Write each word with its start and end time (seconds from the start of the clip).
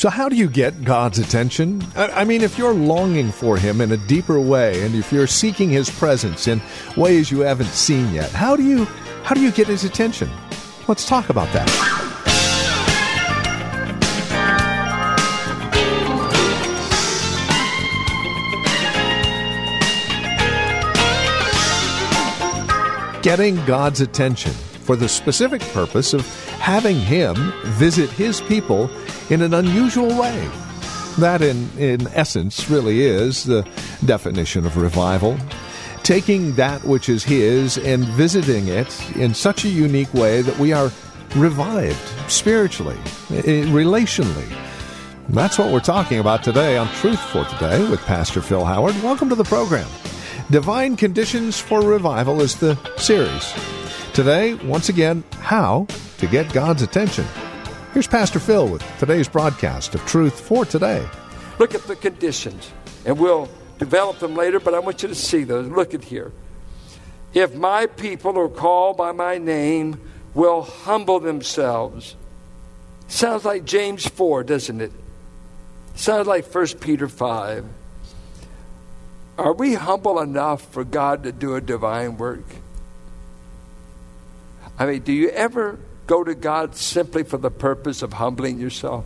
So, 0.00 0.08
how 0.08 0.30
do 0.30 0.36
you 0.36 0.48
get 0.48 0.82
God's 0.82 1.18
attention? 1.18 1.84
I 1.94 2.24
mean, 2.24 2.40
if 2.40 2.56
you're 2.56 2.72
longing 2.72 3.30
for 3.30 3.58
Him 3.58 3.82
in 3.82 3.92
a 3.92 3.98
deeper 3.98 4.40
way, 4.40 4.82
and 4.82 4.94
if 4.94 5.12
you're 5.12 5.26
seeking 5.26 5.68
His 5.68 5.90
presence 5.90 6.48
in 6.48 6.62
ways 6.96 7.30
you 7.30 7.40
haven't 7.40 7.66
seen 7.66 8.10
yet, 8.14 8.30
how 8.30 8.56
do 8.56 8.62
you 8.62 8.86
how 9.24 9.34
do 9.34 9.42
you 9.42 9.52
get 9.52 9.66
His 9.66 9.84
attention? 9.84 10.30
Let's 10.88 11.06
talk 11.06 11.28
about 11.28 11.52
that. 11.52 11.68
Getting 23.22 23.62
God's 23.66 24.00
attention 24.00 24.54
for 24.90 24.96
the 24.96 25.08
specific 25.08 25.60
purpose 25.68 26.12
of 26.12 26.26
having 26.58 26.96
Him 26.96 27.36
visit 27.78 28.10
His 28.10 28.40
people 28.40 28.90
in 29.28 29.40
an 29.40 29.54
unusual 29.54 30.08
way. 30.18 30.50
That, 31.20 31.42
in, 31.42 31.70
in 31.78 32.08
essence, 32.08 32.68
really 32.68 33.02
is 33.02 33.44
the 33.44 33.62
definition 34.04 34.66
of 34.66 34.76
revival. 34.76 35.38
Taking 36.02 36.56
that 36.56 36.82
which 36.82 37.08
is 37.08 37.22
His 37.22 37.78
and 37.78 38.04
visiting 38.04 38.66
it 38.66 39.16
in 39.16 39.32
such 39.32 39.64
a 39.64 39.68
unique 39.68 40.12
way 40.12 40.42
that 40.42 40.58
we 40.58 40.72
are 40.72 40.90
revived 41.36 42.04
spiritually, 42.28 42.98
relationally. 43.28 44.52
That's 45.28 45.56
what 45.56 45.72
we're 45.72 45.78
talking 45.78 46.18
about 46.18 46.42
today 46.42 46.76
on 46.76 46.88
Truth 46.94 47.20
for 47.30 47.44
Today 47.44 47.88
with 47.88 48.00
Pastor 48.06 48.42
Phil 48.42 48.64
Howard. 48.64 49.00
Welcome 49.04 49.28
to 49.28 49.36
the 49.36 49.44
program. 49.44 49.88
Divine 50.50 50.96
Conditions 50.96 51.60
for 51.60 51.80
Revival 51.80 52.40
is 52.40 52.56
the 52.56 52.76
series. 52.96 53.54
Today, 54.14 54.54
once 54.54 54.88
again, 54.88 55.22
how 55.38 55.86
to 56.18 56.26
get 56.26 56.52
God's 56.52 56.82
attention. 56.82 57.24
Here's 57.94 58.08
Pastor 58.08 58.40
Phil 58.40 58.66
with 58.66 58.84
today's 58.98 59.28
broadcast 59.28 59.94
of 59.94 60.04
Truth 60.04 60.40
for 60.40 60.64
Today. 60.64 61.06
Look 61.60 61.76
at 61.76 61.82
the 61.84 61.94
conditions, 61.94 62.72
and 63.06 63.20
we'll 63.20 63.48
develop 63.78 64.18
them 64.18 64.34
later, 64.34 64.58
but 64.58 64.74
I 64.74 64.80
want 64.80 65.04
you 65.04 65.08
to 65.08 65.14
see 65.14 65.44
those. 65.44 65.68
Look 65.68 65.94
at 65.94 66.02
here. 66.02 66.32
If 67.34 67.54
my 67.54 67.86
people 67.86 68.36
are 68.36 68.48
called 68.48 68.96
by 68.96 69.12
my 69.12 69.38
name, 69.38 70.00
will 70.34 70.62
humble 70.62 71.20
themselves. 71.20 72.16
Sounds 73.06 73.44
like 73.44 73.64
James 73.64 74.08
4, 74.08 74.42
doesn't 74.42 74.80
it? 74.80 74.92
Sounds 75.94 76.26
like 76.26 76.52
1 76.52 76.66
Peter 76.80 77.08
5. 77.08 77.64
Are 79.38 79.52
we 79.52 79.74
humble 79.74 80.20
enough 80.20 80.62
for 80.72 80.82
God 80.82 81.22
to 81.22 81.30
do 81.30 81.54
a 81.54 81.60
divine 81.60 82.16
work? 82.16 82.44
I 84.80 84.86
mean, 84.86 85.02
do 85.02 85.12
you 85.12 85.28
ever 85.28 85.78
go 86.06 86.24
to 86.24 86.34
God 86.34 86.74
simply 86.74 87.22
for 87.22 87.36
the 87.36 87.50
purpose 87.50 88.00
of 88.00 88.14
humbling 88.14 88.58
yourself? 88.58 89.04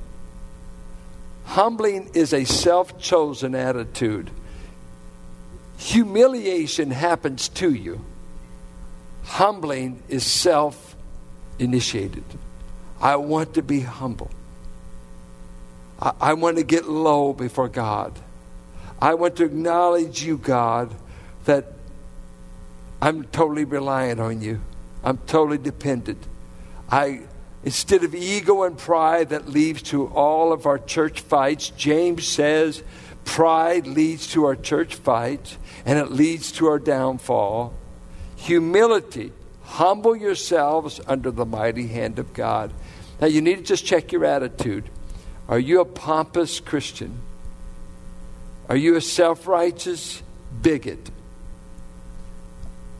Humbling 1.46 2.12
is 2.14 2.32
a 2.32 2.44
self 2.44 2.96
chosen 3.00 3.56
attitude. 3.56 4.30
Humiliation 5.76 6.92
happens 6.92 7.48
to 7.48 7.74
you. 7.74 8.00
Humbling 9.24 10.00
is 10.08 10.24
self 10.24 10.94
initiated. 11.58 12.24
I 13.00 13.16
want 13.16 13.54
to 13.54 13.62
be 13.62 13.80
humble. 13.80 14.30
I, 16.00 16.12
I 16.20 16.34
want 16.34 16.56
to 16.58 16.62
get 16.62 16.88
low 16.88 17.32
before 17.32 17.68
God. 17.68 18.16
I 19.02 19.14
want 19.14 19.34
to 19.36 19.44
acknowledge 19.44 20.22
you, 20.22 20.38
God, 20.38 20.94
that 21.46 21.72
I'm 23.02 23.24
totally 23.24 23.64
reliant 23.64 24.20
on 24.20 24.40
you. 24.40 24.60
I'm 25.04 25.18
totally 25.18 25.58
dependent. 25.58 26.26
I 26.90 27.20
instead 27.62 28.04
of 28.04 28.14
ego 28.14 28.62
and 28.64 28.76
pride 28.76 29.30
that 29.30 29.48
leads 29.48 29.82
to 29.82 30.06
all 30.08 30.52
of 30.52 30.66
our 30.66 30.78
church 30.78 31.20
fights, 31.20 31.70
James 31.70 32.26
says 32.26 32.82
pride 33.24 33.86
leads 33.86 34.26
to 34.32 34.44
our 34.44 34.56
church 34.56 34.96
fights 34.96 35.58
and 35.86 35.98
it 35.98 36.10
leads 36.10 36.52
to 36.52 36.66
our 36.66 36.78
downfall. 36.78 37.74
Humility, 38.36 39.32
humble 39.62 40.16
yourselves 40.16 41.00
under 41.06 41.30
the 41.30 41.46
mighty 41.46 41.86
hand 41.86 42.18
of 42.18 42.32
God. 42.32 42.72
Now 43.20 43.26
you 43.26 43.40
need 43.40 43.56
to 43.56 43.62
just 43.62 43.84
check 43.84 44.12
your 44.12 44.24
attitude. 44.24 44.88
Are 45.48 45.58
you 45.58 45.80
a 45.80 45.84
pompous 45.84 46.60
Christian? 46.60 47.20
Are 48.68 48.76
you 48.76 48.96
a 48.96 49.00
self 49.00 49.46
righteous 49.46 50.22
bigot? 50.62 51.10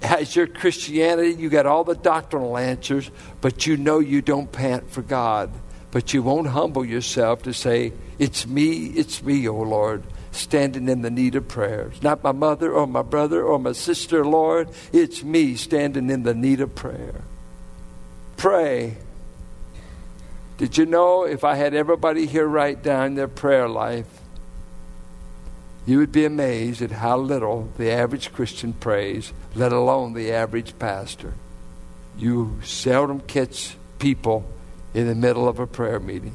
Has 0.04 0.36
your 0.36 0.46
Christianity, 0.46 1.32
you 1.32 1.48
got 1.48 1.64
all 1.64 1.82
the 1.82 1.94
doctrinal 1.94 2.58
answers, 2.58 3.10
but 3.40 3.66
you 3.66 3.78
know 3.78 4.00
you 4.00 4.20
don't 4.20 4.52
pant 4.52 4.90
for 4.90 5.00
God. 5.00 5.50
But 5.92 6.12
you 6.12 6.22
won't 6.22 6.48
humble 6.48 6.84
yourself 6.84 7.44
to 7.44 7.54
say, 7.54 7.94
It's 8.18 8.46
me, 8.46 8.88
it's 8.88 9.22
me, 9.22 9.48
O 9.48 9.54
Lord, 9.54 10.02
standing 10.30 10.90
in 10.90 11.00
the 11.00 11.10
need 11.10 11.36
of 11.36 11.48
prayer. 11.48 11.88
It's 11.90 12.02
not 12.02 12.22
my 12.22 12.32
mother 12.32 12.70
or 12.70 12.86
my 12.86 13.00
brother 13.00 13.42
or 13.42 13.58
my 13.58 13.72
sister, 13.72 14.26
Lord. 14.26 14.68
It's 14.92 15.24
me 15.24 15.54
standing 15.56 16.10
in 16.10 16.22
the 16.22 16.34
need 16.34 16.60
of 16.60 16.74
prayer. 16.74 17.22
Pray. 18.36 18.98
Did 20.58 20.76
you 20.76 20.84
know 20.84 21.24
if 21.24 21.44
I 21.44 21.54
had 21.54 21.72
everybody 21.72 22.26
here 22.26 22.46
write 22.46 22.82
down 22.82 23.14
their 23.14 23.26
prayer 23.26 23.70
life, 23.70 24.20
you 25.86 25.98
would 25.98 26.12
be 26.12 26.24
amazed 26.24 26.80
at 26.80 26.90
how 26.90 27.18
little 27.18 27.68
the 27.76 27.90
average 27.90 28.32
Christian 28.32 28.72
prays, 28.72 29.32
let 29.54 29.72
alone 29.72 30.14
the 30.14 30.32
average 30.32 30.78
pastor. 30.78 31.34
You 32.16 32.60
seldom 32.62 33.20
catch 33.20 33.76
people 33.98 34.46
in 34.94 35.06
the 35.06 35.14
middle 35.14 35.46
of 35.48 35.58
a 35.58 35.66
prayer 35.66 36.00
meeting. 36.00 36.34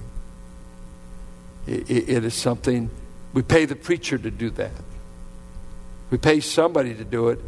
it, 1.65 1.89
it, 1.89 2.09
it 2.09 2.25
is 2.25 2.33
something, 2.33 2.89
we 3.33 3.41
pay 3.41 3.65
the 3.65 3.75
preacher 3.75 4.17
to 4.17 4.29
do 4.29 4.49
that. 4.51 4.71
We 6.11 6.17
pay 6.17 6.39
somebody 6.39 6.93
to 6.95 7.03
do 7.03 7.29
it, 7.29 7.39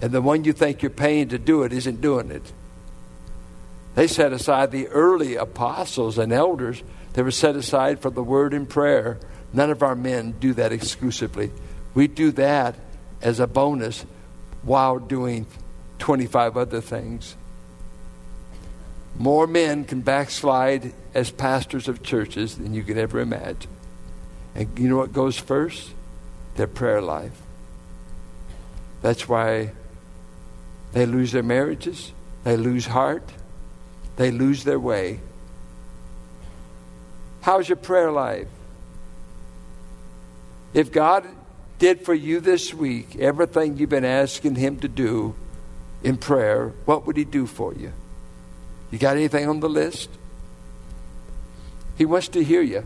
and 0.00 0.12
the 0.12 0.20
one 0.20 0.44
you 0.44 0.52
think 0.52 0.82
you're 0.82 0.90
paying 0.90 1.28
to 1.28 1.38
do 1.38 1.62
it 1.62 1.72
isn't 1.72 2.00
doing 2.00 2.30
it. 2.30 2.52
They 3.94 4.06
set 4.06 4.32
aside 4.32 4.70
the 4.70 4.88
early 4.88 5.36
apostles 5.36 6.18
and 6.18 6.32
elders 6.32 6.82
that 7.12 7.24
were 7.24 7.30
set 7.30 7.56
aside 7.56 8.00
for 8.00 8.10
the 8.10 8.22
word 8.22 8.54
and 8.54 8.68
prayer 8.68 9.18
None 9.52 9.70
of 9.70 9.82
our 9.82 9.94
men 9.94 10.32
do 10.38 10.54
that 10.54 10.72
exclusively. 10.72 11.50
We 11.94 12.06
do 12.06 12.30
that 12.32 12.76
as 13.20 13.40
a 13.40 13.46
bonus 13.46 14.04
while 14.62 14.98
doing 14.98 15.46
25 15.98 16.56
other 16.56 16.80
things. 16.80 17.36
More 19.16 19.46
men 19.46 19.84
can 19.84 20.00
backslide 20.00 20.92
as 21.14 21.30
pastors 21.30 21.88
of 21.88 22.02
churches 22.02 22.56
than 22.56 22.74
you 22.74 22.82
could 22.82 22.96
ever 22.96 23.20
imagine. 23.20 23.70
And 24.54 24.78
you 24.78 24.88
know 24.88 24.96
what 24.96 25.12
goes 25.12 25.36
first? 25.36 25.90
Their 26.56 26.66
prayer 26.66 27.02
life. 27.02 27.38
That's 29.02 29.28
why 29.28 29.72
they 30.92 31.06
lose 31.06 31.32
their 31.32 31.42
marriages, 31.42 32.12
they 32.44 32.56
lose 32.56 32.86
heart, 32.86 33.28
they 34.16 34.30
lose 34.30 34.64
their 34.64 34.78
way. 34.78 35.20
How's 37.42 37.68
your 37.68 37.76
prayer 37.76 38.10
life? 38.10 38.48
If 40.72 40.92
God 40.92 41.26
did 41.78 42.04
for 42.04 42.14
you 42.14 42.40
this 42.40 42.72
week 42.72 43.16
everything 43.18 43.76
you've 43.76 43.90
been 43.90 44.04
asking 44.04 44.54
Him 44.56 44.78
to 44.80 44.88
do 44.88 45.34
in 46.02 46.16
prayer, 46.16 46.72
what 46.84 47.06
would 47.06 47.16
He 47.16 47.24
do 47.24 47.46
for 47.46 47.74
you? 47.74 47.92
You 48.90 48.98
got 48.98 49.16
anything 49.16 49.48
on 49.48 49.60
the 49.60 49.68
list? 49.68 50.10
He 51.96 52.04
wants 52.04 52.28
to 52.28 52.42
hear 52.42 52.62
you. 52.62 52.84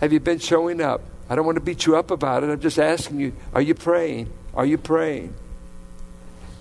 Have 0.00 0.12
you 0.12 0.20
been 0.20 0.38
showing 0.38 0.80
up? 0.80 1.02
I 1.28 1.34
don't 1.34 1.46
want 1.46 1.56
to 1.56 1.62
beat 1.62 1.86
you 1.86 1.96
up 1.96 2.10
about 2.10 2.42
it. 2.42 2.50
I'm 2.50 2.60
just 2.60 2.78
asking 2.78 3.20
you, 3.20 3.32
are 3.54 3.62
you 3.62 3.74
praying? 3.74 4.30
Are 4.54 4.66
you 4.66 4.76
praying? 4.76 5.34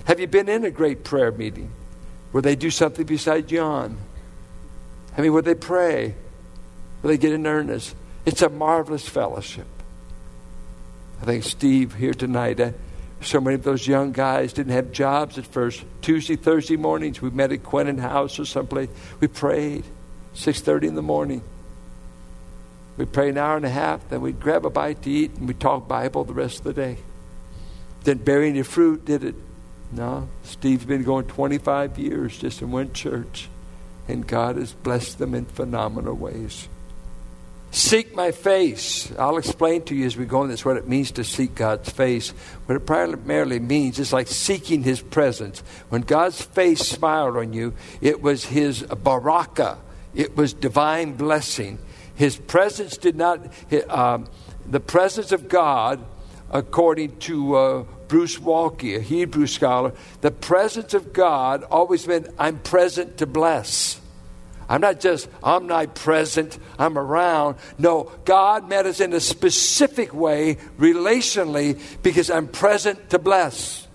Have 0.05 0.19
you 0.19 0.27
been 0.27 0.49
in 0.49 0.65
a 0.65 0.71
great 0.71 1.03
prayer 1.03 1.31
meeting 1.31 1.71
where 2.31 2.41
they 2.41 2.55
do 2.55 2.69
something 2.69 3.05
beside 3.05 3.47
John? 3.47 3.97
I 5.17 5.21
mean, 5.21 5.33
where 5.33 5.41
they 5.41 5.55
pray, 5.55 6.15
where 7.01 7.13
they 7.13 7.17
get 7.17 7.33
in 7.33 7.45
earnest? 7.45 7.95
It's 8.25 8.41
a 8.41 8.49
marvelous 8.49 9.07
fellowship. 9.07 9.67
I 11.21 11.25
think 11.25 11.43
Steve 11.43 11.95
here 11.95 12.13
tonight, 12.13 12.59
uh, 12.59 12.71
so 13.21 13.39
many 13.39 13.55
of 13.55 13.63
those 13.63 13.87
young 13.87 14.11
guys 14.11 14.53
didn't 14.53 14.73
have 14.73 14.91
jobs 14.91 15.37
at 15.37 15.45
first. 15.45 15.83
Tuesday, 16.01 16.35
Thursday 16.35 16.75
mornings, 16.75 17.21
we 17.21 17.29
met 17.29 17.51
at 17.51 17.63
Quentin 17.63 17.97
House 17.97 18.39
or 18.39 18.45
someplace. 18.45 18.89
We 19.19 19.27
prayed, 19.27 19.85
6.30 20.35 20.83
in 20.83 20.95
the 20.95 21.01
morning. 21.01 21.41
We'd 22.97 23.11
pray 23.11 23.29
an 23.29 23.37
hour 23.37 23.55
and 23.55 23.65
a 23.65 23.69
half, 23.69 24.07
then 24.09 24.21
we'd 24.21 24.39
grab 24.39 24.65
a 24.65 24.69
bite 24.69 25.01
to 25.03 25.09
eat, 25.09 25.35
and 25.35 25.47
we'd 25.47 25.59
talk 25.59 25.87
Bible 25.87 26.23
the 26.23 26.33
rest 26.33 26.59
of 26.59 26.63
the 26.65 26.73
day. 26.73 26.97
Didn't 28.03 28.25
bear 28.25 28.43
any 28.43 28.61
fruit, 28.63 29.05
did 29.05 29.23
it? 29.23 29.35
No. 29.91 30.27
Steve's 30.43 30.85
been 30.85 31.03
going 31.03 31.25
25 31.25 31.97
years 31.97 32.37
just 32.37 32.61
in 32.61 32.71
one 32.71 32.93
church, 32.93 33.47
and 34.07 34.27
God 34.27 34.57
has 34.57 34.73
blessed 34.73 35.19
them 35.19 35.33
in 35.33 35.45
phenomenal 35.45 36.15
ways. 36.15 36.67
Seek 37.73 38.15
my 38.15 38.29
face. 38.29 39.11
I'll 39.17 39.39
explain 39.39 39.81
to 39.85 39.95
you 39.95 40.05
as 40.05 40.15
we 40.15 40.25
go 40.25 40.41
on 40.41 40.47
this 40.47 40.63
what 40.63 40.77
it 40.77 40.87
means 40.87 41.09
to 41.13 41.23
seek 41.23 41.55
God's 41.55 41.89
face. 41.89 42.29
What 42.67 42.75
it 42.75 42.85
primarily 42.85 43.59
means 43.59 43.97
is 43.97 44.13
like 44.13 44.27
seeking 44.27 44.83
His 44.83 45.01
presence. 45.01 45.61
When 45.89 46.03
God's 46.03 46.39
face 46.39 46.81
smiled 46.81 47.35
on 47.35 47.51
you, 47.51 47.73
it 47.99 48.21
was 48.21 48.45
His 48.45 48.83
baraka, 48.83 49.79
it 50.13 50.37
was 50.37 50.53
divine 50.53 51.13
blessing. 51.13 51.79
His 52.13 52.37
presence 52.37 52.95
did 52.95 53.15
not, 53.15 53.43
um, 53.89 54.27
the 54.69 54.79
presence 54.79 55.31
of 55.31 55.49
God, 55.49 56.05
according 56.51 57.17
to 57.21 57.55
uh, 57.55 57.83
Bruce 58.07 58.37
Waltke, 58.37 58.97
a 58.97 59.01
Hebrew 59.01 59.47
scholar, 59.47 59.93
the 60.21 60.29
presence 60.29 60.93
of 60.93 61.11
God 61.11 61.63
always 61.63 62.07
meant 62.07 62.27
I'm 62.37 62.59
present 62.59 63.17
to 63.17 63.25
bless. 63.25 63.99
I'm 64.73 64.81
not 64.81 64.99
just 64.99 65.29
omnipresent, 65.43 66.57
I'm 66.79 66.97
around. 66.97 67.57
No, 67.77 68.11
God 68.25 68.67
met 68.67 68.87
us 68.87 69.01
in 69.01 69.13
a 69.13 69.19
specific 69.19 70.15
way, 70.15 70.55
relationally, 70.79 71.79
because 72.01 72.31
I'm 72.31 72.47
present 72.47 73.11
to 73.11 73.19
bless. 73.19 73.87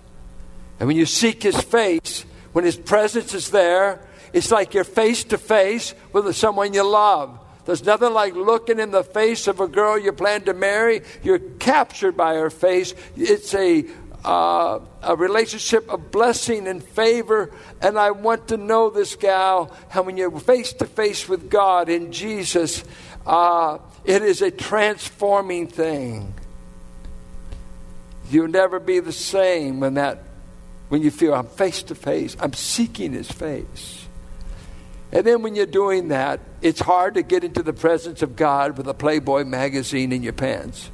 And 0.79 0.87
when 0.87 0.95
you 0.95 1.05
seek 1.05 1.43
His 1.43 1.59
face, 1.59 2.23
when 2.53 2.63
His 2.63 2.77
presence 2.77 3.33
is 3.33 3.49
there, 3.49 3.99
it's 4.31 4.51
like 4.51 4.73
you're 4.73 4.85
face 4.85 5.25
to 5.25 5.37
face 5.37 5.93
with 6.13 6.33
someone 6.37 6.73
you 6.73 6.89
love. 6.89 7.37
There's 7.65 7.83
nothing 7.83 8.13
like 8.13 8.33
looking 8.35 8.79
in 8.79 8.91
the 8.91 9.03
face 9.03 9.47
of 9.47 9.59
a 9.59 9.67
girl 9.67 9.99
you 9.99 10.13
plan 10.13 10.43
to 10.43 10.53
marry. 10.53 11.01
You're 11.23 11.39
captured 11.39 12.15
by 12.15 12.35
her 12.35 12.49
face. 12.49 12.93
It's 13.17 13.53
a 13.53 13.83
uh, 14.25 14.79
a 15.01 15.15
relationship 15.15 15.89
of 15.89 16.11
blessing 16.11 16.67
and 16.67 16.83
favor. 16.83 17.51
And 17.81 17.97
I 17.97 18.11
want 18.11 18.49
to 18.49 18.57
know 18.57 18.89
this 18.89 19.15
gal, 19.15 19.75
how 19.89 20.03
when 20.03 20.17
you're 20.17 20.37
face 20.39 20.73
to 20.73 20.85
face 20.85 21.27
with 21.29 21.49
God 21.49 21.89
in 21.89 22.11
Jesus, 22.11 22.83
uh, 23.25 23.77
it 24.03 24.21
is 24.21 24.41
a 24.41 24.51
transforming 24.51 25.67
thing. 25.67 26.33
You'll 28.29 28.47
never 28.47 28.79
be 28.79 28.99
the 28.99 29.11
same 29.11 29.79
when 29.79 29.95
that 29.95 30.23
when 30.89 31.03
you 31.03 31.11
feel 31.11 31.33
I'm 31.33 31.47
face 31.47 31.83
to 31.83 31.95
face, 31.95 32.35
I'm 32.39 32.53
seeking 32.53 33.13
his 33.13 33.31
face. 33.31 34.07
And 35.11 35.25
then 35.25 35.41
when 35.41 35.55
you're 35.55 35.65
doing 35.65 36.09
that, 36.09 36.39
it's 36.61 36.79
hard 36.79 37.15
to 37.15 37.23
get 37.23 37.43
into 37.43 37.63
the 37.63 37.73
presence 37.73 38.21
of 38.21 38.35
God 38.35 38.77
with 38.77 38.87
a 38.87 38.93
Playboy 38.93 39.43
magazine 39.43 40.11
in 40.11 40.21
your 40.21 40.33
pants. 40.33 40.91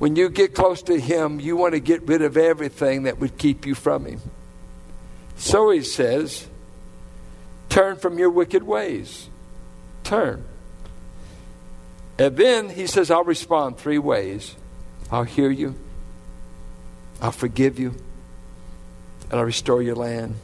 When 0.00 0.16
you 0.16 0.30
get 0.30 0.54
close 0.54 0.80
to 0.84 0.98
Him, 0.98 1.40
you 1.40 1.58
want 1.58 1.74
to 1.74 1.78
get 1.78 2.08
rid 2.08 2.22
of 2.22 2.38
everything 2.38 3.02
that 3.02 3.18
would 3.18 3.36
keep 3.36 3.66
you 3.66 3.74
from 3.74 4.06
Him. 4.06 4.22
So 5.36 5.68
He 5.68 5.82
says, 5.82 6.48
Turn 7.68 7.96
from 7.96 8.18
your 8.18 8.30
wicked 8.30 8.62
ways. 8.62 9.28
Turn. 10.02 10.42
And 12.18 12.34
then 12.34 12.70
He 12.70 12.86
says, 12.86 13.10
I'll 13.10 13.24
respond 13.24 13.76
three 13.76 13.98
ways 13.98 14.56
I'll 15.12 15.24
hear 15.24 15.50
you, 15.50 15.74
I'll 17.20 17.30
forgive 17.30 17.78
you, 17.78 17.94
and 19.30 19.38
I'll 19.38 19.44
restore 19.44 19.82
your 19.82 19.96
land. 19.96 20.36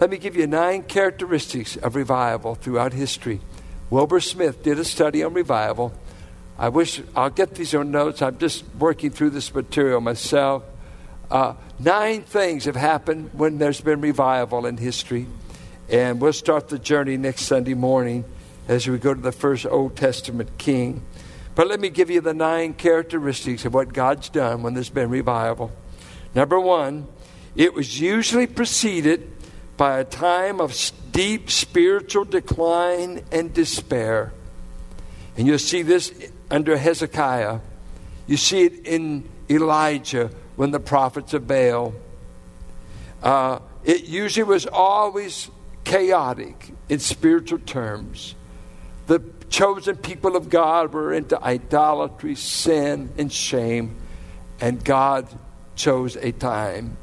Let 0.00 0.10
me 0.10 0.16
give 0.18 0.34
you 0.34 0.48
nine 0.48 0.82
characteristics 0.82 1.76
of 1.76 1.94
revival 1.94 2.56
throughout 2.56 2.94
history. 2.94 3.40
Wilbur 3.90 4.18
Smith 4.18 4.64
did 4.64 4.80
a 4.80 4.84
study 4.84 5.22
on 5.22 5.34
revival 5.34 5.94
I 6.58 6.70
wish 6.70 7.02
I'll 7.14 7.30
get 7.30 7.54
these 7.54 7.74
on 7.74 7.90
notes. 7.90 8.22
I'm 8.22 8.38
just 8.38 8.64
working 8.78 9.10
through 9.10 9.30
this 9.30 9.54
material 9.54 10.00
myself. 10.00 10.62
Uh, 11.30 11.54
nine 11.78 12.22
things 12.22 12.64
have 12.64 12.76
happened 12.76 13.30
when 13.34 13.58
there's 13.58 13.80
been 13.80 14.00
revival 14.00 14.64
in 14.64 14.78
history. 14.78 15.26
And 15.90 16.20
we'll 16.20 16.32
start 16.32 16.68
the 16.68 16.78
journey 16.78 17.16
next 17.18 17.42
Sunday 17.42 17.74
morning 17.74 18.24
as 18.68 18.88
we 18.88 18.98
go 18.98 19.12
to 19.12 19.20
the 19.20 19.32
first 19.32 19.66
Old 19.66 19.96
Testament 19.96 20.56
king. 20.56 21.02
But 21.54 21.68
let 21.68 21.78
me 21.78 21.90
give 21.90 22.10
you 22.10 22.20
the 22.20 22.34
nine 22.34 22.74
characteristics 22.74 23.64
of 23.64 23.74
what 23.74 23.92
God's 23.92 24.28
done 24.30 24.62
when 24.62 24.74
there's 24.74 24.90
been 24.90 25.10
revival. 25.10 25.72
Number 26.34 26.58
one, 26.58 27.06
it 27.54 27.74
was 27.74 28.00
usually 28.00 28.46
preceded 28.46 29.30
by 29.76 29.98
a 29.98 30.04
time 30.04 30.60
of 30.60 30.74
deep 31.12 31.50
spiritual 31.50 32.24
decline 32.24 33.24
and 33.30 33.52
despair. 33.52 34.32
And 35.36 35.46
you'll 35.46 35.58
see 35.58 35.82
this 35.82 36.12
under 36.50 36.76
Hezekiah. 36.76 37.60
You 38.26 38.36
see 38.36 38.62
it 38.62 38.86
in 38.86 39.28
Elijah 39.48 40.30
when 40.56 40.70
the 40.70 40.80
prophets 40.80 41.34
of 41.34 41.46
Baal. 41.46 41.94
Uh, 43.22 43.60
it 43.84 44.04
usually 44.04 44.44
was 44.44 44.66
always 44.66 45.50
chaotic 45.84 46.72
in 46.88 46.98
spiritual 46.98 47.60
terms. 47.60 48.34
The 49.06 49.22
chosen 49.48 49.96
people 49.96 50.34
of 50.36 50.50
God 50.50 50.92
were 50.92 51.12
into 51.12 51.40
idolatry, 51.42 52.34
sin, 52.34 53.10
and 53.16 53.32
shame, 53.32 53.96
and 54.60 54.84
God 54.84 55.28
chose 55.76 56.16
a 56.16 56.32
time 56.32 56.96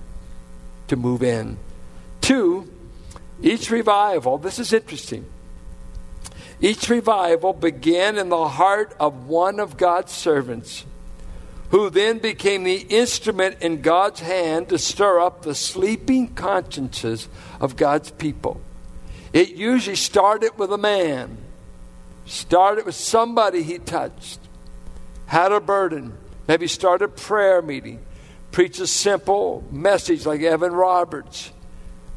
to 0.90 0.96
move 0.98 1.24
in. 1.24 1.58
Two, 2.20 2.70
each 3.42 3.70
revival, 3.70 4.38
this 4.38 4.60
is 4.60 4.74
interesting. 4.74 5.26
Each 6.64 6.90
revival 6.90 7.52
began 7.52 8.18
in 8.18 8.30
the 8.30 8.48
heart 8.48 8.96
of 8.98 9.28
one 9.28 9.60
of 9.60 9.76
God's 9.76 10.14
servants, 10.14 10.86
who 11.72 11.90
then 11.90 12.20
became 12.20 12.64
the 12.64 12.78
instrument 12.78 13.58
in 13.60 13.82
God's 13.82 14.22
hand 14.22 14.70
to 14.70 14.78
stir 14.78 15.20
up 15.20 15.42
the 15.42 15.56
sleeping 15.56 16.34
consciences 16.34 17.28
of 17.60 17.76
God's 17.76 18.12
people. 18.12 18.62
It 19.34 19.50
usually 19.50 19.98
started 19.98 20.58
with 20.58 20.72
a 20.72 20.78
man, 20.78 21.36
started 22.26 22.86
with 22.86 22.96
somebody 22.96 23.62
he 23.62 23.78
touched, 23.78 24.40
had 25.26 25.52
a 25.52 25.60
burden, 25.60 26.18
maybe 26.48 26.68
started 26.68 27.06
a 27.06 27.08
prayer 27.10 27.62
meeting, 27.62 28.00
preached 28.54 28.80
a 28.80 28.88
simple 28.88 29.66
message 29.70 30.26
like 30.26 30.40
Evan 30.42 30.72
Roberts. 30.72 31.52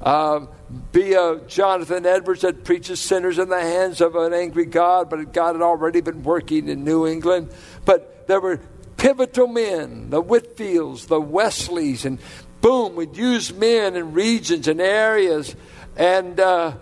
Um, 0.01 0.51
be 0.93 1.15
a 1.15 1.41
Jonathan 1.47 2.07
Edwards 2.07 2.43
that 2.43 2.65
preaches 2.65 3.01
sinners 3.01 3.39
in 3.39 3.49
the 3.49 3.61
hands 3.61 4.01
of 4.01 4.17
an 4.17 4.33
angry 4.33 4.67
God, 4.67 5.09
but 5.09 5.33
God 5.33 5.55
had 5.55 5.63
already 5.63 6.01
been 6.01 6.23
working 6.23 6.69
in 6.69 6.85
New 6.85 7.07
England. 7.07 7.51
But 7.85 8.27
there 8.27 8.41
were 8.41 8.61
pivotal 8.97 9.47
men, 9.47 10.11
the 10.11 10.23
Whitefields, 10.23 11.07
the 11.07 11.21
Wesleys, 11.21 12.05
and 12.05 12.19
boom, 12.61 12.97
we'd 12.97 13.17
use 13.17 13.53
men 13.53 13.95
in 13.95 14.13
regions 14.13 14.67
and 14.67 14.81
areas. 14.81 15.55
And 15.97 16.41
uh, 16.41 16.75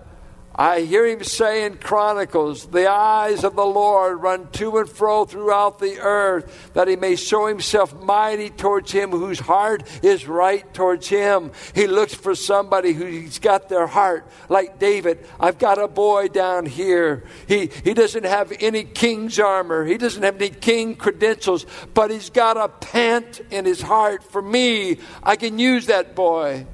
I 0.56 0.82
hear 0.82 1.04
him 1.04 1.25
say 1.25 1.64
in 1.64 1.78
Chronicles, 1.78 2.66
the 2.66 2.88
eyes 2.88 3.42
of 3.42 3.56
the 3.56 3.64
Lord 3.64 4.23
run 4.23 4.49
to 4.52 4.78
and 4.78 4.88
fro 4.88 5.25
throughout 5.25 5.80
the 5.80 5.99
earth, 5.99 6.70
that 6.75 6.87
he 6.87 6.94
may 6.94 7.16
show 7.16 7.46
himself 7.46 7.92
mighty 8.02 8.50
towards 8.50 8.92
him 8.92 9.11
whose 9.11 9.40
heart 9.40 9.82
is 10.04 10.28
right 10.28 10.73
towards 10.73 11.08
him. 11.08 11.50
He 11.75 11.88
looks 11.88 12.14
for 12.14 12.37
somebody 12.37 12.92
who's 12.92 13.40
got 13.40 13.68
their 13.68 13.88
heart, 13.88 14.28
like 14.49 14.78
David. 14.78 15.26
I've 15.40 15.58
got 15.58 15.78
a 15.78 15.88
boy 15.88 16.28
down 16.28 16.66
here. 16.66 17.25
He, 17.49 17.70
he 17.82 17.92
doesn't 17.92 18.25
have 18.25 18.52
any 18.61 18.84
king's 18.84 19.40
armor, 19.40 19.84
he 19.84 19.99
doesn't 19.99 20.23
have 20.23 20.37
any 20.37 20.50
king 20.50 20.94
credentials, 20.94 21.66
but 21.94 22.12
he's 22.12 22.30
got 22.30 22.56
a 22.56 22.68
pant 22.68 23.40
in 23.50 23.64
his 23.64 23.80
heart 23.80 24.23
for 24.23 24.40
me. 24.40 24.99
I 25.23 25.34
can 25.34 25.58
use 25.58 25.87
that 25.87 26.14
boy. 26.14 26.66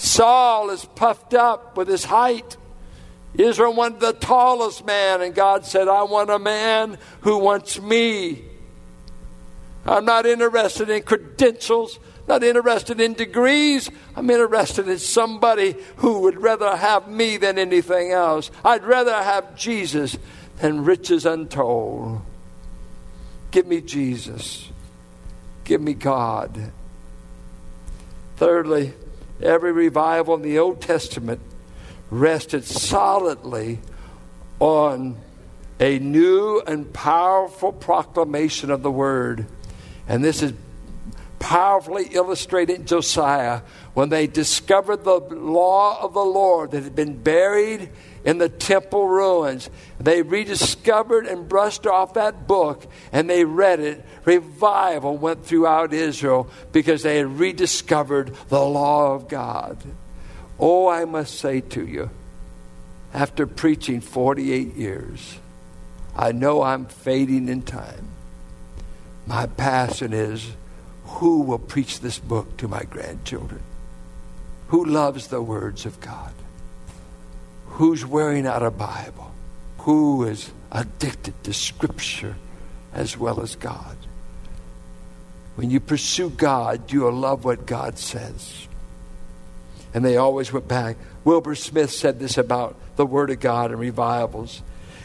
Saul 0.00 0.70
is 0.70 0.82
puffed 0.82 1.34
up 1.34 1.76
with 1.76 1.86
his 1.86 2.06
height. 2.06 2.56
Israel 3.34 3.74
wanted 3.74 4.00
the 4.00 4.14
tallest 4.14 4.86
man, 4.86 5.20
and 5.20 5.34
God 5.34 5.66
said, 5.66 5.88
I 5.88 6.04
want 6.04 6.30
a 6.30 6.38
man 6.38 6.96
who 7.20 7.36
wants 7.36 7.78
me. 7.78 8.42
I'm 9.84 10.06
not 10.06 10.24
interested 10.24 10.88
in 10.88 11.02
credentials, 11.02 11.98
not 12.26 12.42
interested 12.42 12.98
in 12.98 13.12
degrees. 13.12 13.90
I'm 14.16 14.30
interested 14.30 14.88
in 14.88 14.98
somebody 14.98 15.76
who 15.96 16.20
would 16.20 16.40
rather 16.40 16.74
have 16.74 17.06
me 17.06 17.36
than 17.36 17.58
anything 17.58 18.10
else. 18.10 18.50
I'd 18.64 18.84
rather 18.84 19.12
have 19.12 19.54
Jesus 19.54 20.16
than 20.60 20.86
riches 20.86 21.26
untold. 21.26 22.22
Give 23.50 23.66
me 23.66 23.82
Jesus. 23.82 24.70
Give 25.64 25.82
me 25.82 25.92
God. 25.92 26.72
Thirdly, 28.38 28.94
every 29.42 29.72
revival 29.72 30.34
in 30.34 30.42
the 30.42 30.58
Old 30.58 30.80
Testament 30.80 31.40
rested 32.10 32.64
solidly 32.64 33.80
on 34.58 35.16
a 35.78 35.98
new 35.98 36.60
and 36.66 36.92
powerful 36.92 37.72
proclamation 37.72 38.70
of 38.70 38.82
the 38.82 38.90
Word. 38.90 39.46
And 40.06 40.22
this 40.22 40.42
is 40.42 40.52
powerfully 41.38 42.08
illustrated 42.12 42.80
in 42.80 42.86
Josiah 42.86 43.62
when 43.94 44.10
they 44.10 44.26
discovered 44.26 45.04
the 45.04 45.18
law 45.18 46.00
of 46.02 46.12
the 46.12 46.24
Lord 46.24 46.72
that 46.72 46.84
had 46.84 46.94
been 46.94 47.16
buried 47.16 47.90
in 48.24 48.38
the 48.38 48.48
temple 48.48 49.08
ruins. 49.08 49.70
They 49.98 50.22
rediscovered 50.22 51.26
and 51.26 51.48
brushed 51.48 51.86
off 51.86 52.14
that 52.14 52.46
book 52.46 52.86
and 53.12 53.28
they 53.28 53.44
read 53.44 53.80
it. 53.80 54.04
Revival 54.24 55.16
went 55.16 55.44
throughout 55.44 55.92
Israel 55.92 56.50
because 56.72 57.02
they 57.02 57.18
had 57.18 57.38
rediscovered 57.38 58.34
the 58.48 58.60
law 58.60 59.14
of 59.14 59.28
God. 59.28 59.78
Oh, 60.58 60.88
I 60.88 61.04
must 61.04 61.38
say 61.38 61.60
to 61.60 61.86
you, 61.86 62.10
after 63.14 63.46
preaching 63.46 64.00
48 64.00 64.76
years, 64.76 65.38
I 66.14 66.32
know 66.32 66.62
I'm 66.62 66.86
fading 66.86 67.48
in 67.48 67.62
time. 67.62 68.08
My 69.26 69.46
passion 69.46 70.12
is 70.12 70.52
who 71.04 71.42
will 71.42 71.58
preach 71.58 72.00
this 72.00 72.18
book 72.18 72.56
to 72.58 72.68
my 72.68 72.82
grandchildren? 72.82 73.62
Who 74.68 74.84
loves 74.84 75.26
the 75.26 75.42
words 75.42 75.86
of 75.86 76.00
God? 76.00 76.32
Who's 77.70 78.04
wearing 78.04 78.46
out 78.46 78.62
a 78.62 78.70
Bible? 78.70 79.32
Who 79.78 80.24
is 80.24 80.52
addicted 80.70 81.42
to 81.44 81.52
Scripture 81.52 82.36
as 82.92 83.16
well 83.16 83.40
as 83.40 83.56
God? 83.56 83.96
When 85.56 85.70
you 85.70 85.80
pursue 85.80 86.30
God, 86.30 86.92
you'll 86.92 87.12
love 87.12 87.44
what 87.44 87.66
God 87.66 87.98
says. 87.98 88.68
And 89.92 90.04
they 90.04 90.16
always 90.16 90.52
went 90.52 90.68
back. 90.68 90.96
Wilbur 91.24 91.54
Smith 91.54 91.90
said 91.90 92.18
this 92.18 92.38
about 92.38 92.76
the 92.96 93.06
Word 93.06 93.30
of 93.30 93.40
God 93.40 93.70
and 93.70 93.80
revivals. 93.80 94.62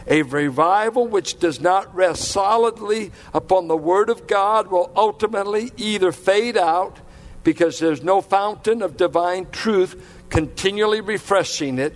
A 0.08 0.22
revival 0.22 1.08
which 1.08 1.40
does 1.40 1.60
not 1.60 1.94
rest 1.96 2.26
solidly 2.26 3.12
upon 3.34 3.68
the 3.68 3.78
Word 3.78 4.10
of 4.10 4.28
God 4.28 4.68
will 4.68 4.92
ultimately 4.96 5.72
either 5.78 6.12
fade 6.12 6.58
out 6.58 7.00
because 7.44 7.80
there's 7.80 8.04
no 8.04 8.22
fountain 8.22 8.82
of 8.82 8.98
divine 8.98 9.50
truth 9.52 10.24
continually 10.30 11.02
refreshing 11.02 11.80
it, 11.80 11.96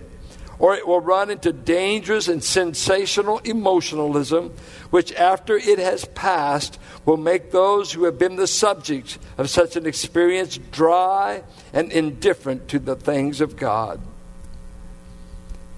or 0.60 0.74
it 0.74 0.86
will 0.86 1.00
run 1.00 1.30
into 1.30 1.52
dangerous 1.52 2.28
and 2.28 2.44
sensational 2.44 3.38
emotionalism, 3.38 4.54
which 4.90 5.12
after 5.14 5.56
it 5.56 5.78
has 5.78 6.04
passed 6.04 6.78
will 7.06 7.16
make 7.16 7.50
those 7.50 7.90
who 7.90 8.04
have 8.04 8.18
been 8.18 8.36
the 8.36 8.46
subjects 8.46 9.18
of 9.38 9.48
such 9.48 9.74
an 9.74 9.86
experience 9.86 10.58
dry 10.70 11.42
and 11.72 11.90
indifferent 11.90 12.68
to 12.68 12.78
the 12.78 12.94
things 12.94 13.40
of 13.40 13.56
God. 13.56 14.00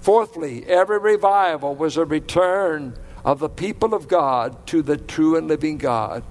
Fourthly, 0.00 0.66
every 0.66 0.98
revival 0.98 1.76
was 1.76 1.96
a 1.96 2.04
return 2.04 2.98
of 3.24 3.38
the 3.38 3.48
people 3.48 3.94
of 3.94 4.08
God 4.08 4.66
to 4.66 4.82
the 4.82 4.96
true 4.96 5.36
and 5.36 5.46
living 5.46 5.78
God. 5.78 6.24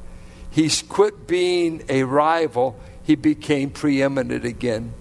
He's 0.49 0.81
quit 0.81 1.25
being 1.25 1.83
a 1.87 2.03
rival, 2.03 2.77
he 3.03 3.15
became 3.15 3.69
preeminent 3.69 4.43
again. 4.43 4.93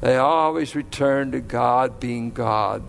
They 0.00 0.16
always 0.16 0.76
return 0.76 1.32
to 1.32 1.40
God 1.40 1.98
being 1.98 2.30
God. 2.30 2.84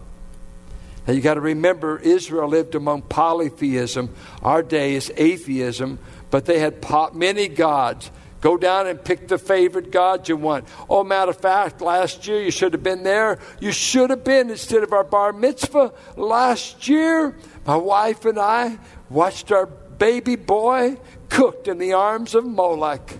Now 1.06 1.14
you 1.14 1.22
got 1.22 1.34
to 1.34 1.42
remember, 1.42 2.00
Israel 2.00 2.48
lived 2.48 2.76
among 2.76 3.04
polytheism. 3.04 4.14
Our 4.42 4.64
day 4.64 4.96
is 4.96 5.12
atheism, 5.18 6.00
but 6.30 6.46
they 6.46 6.60
had 6.60 6.86
many 7.14 7.48
gods. 7.48 8.10
Go 8.40 8.58
down 8.58 8.88
and 8.88 9.02
pick 9.02 9.30
the 9.30 9.38
favorite 9.38 9.90
God 9.90 10.28
you 10.28 10.36
want. 10.36 10.68
Oh, 10.90 11.04
matter 11.06 11.32
of 11.32 11.38
fact, 11.38 11.80
last 11.80 12.28
year 12.28 12.42
you 12.42 12.52
should 12.52 12.74
have 12.74 12.84
been 12.84 13.04
there. 13.04 13.40
You 13.62 13.72
should 13.72 14.10
have 14.10 14.26
been 14.26 14.50
instead 14.50 14.84
of 14.84 14.92
our 14.92 15.06
bar 15.06 15.32
mitzvah 15.32 15.94
last 16.18 16.90
year. 16.90 17.38
My 17.66 17.78
wife 17.78 18.26
and 18.26 18.38
I 18.38 18.80
watched 19.10 19.52
our 19.54 19.66
baby 19.66 20.36
boy 20.36 20.98
cooked 21.30 21.70
in 21.70 21.78
the 21.78 21.94
arms 21.94 22.36
of 22.36 22.46
Molech. 22.46 23.20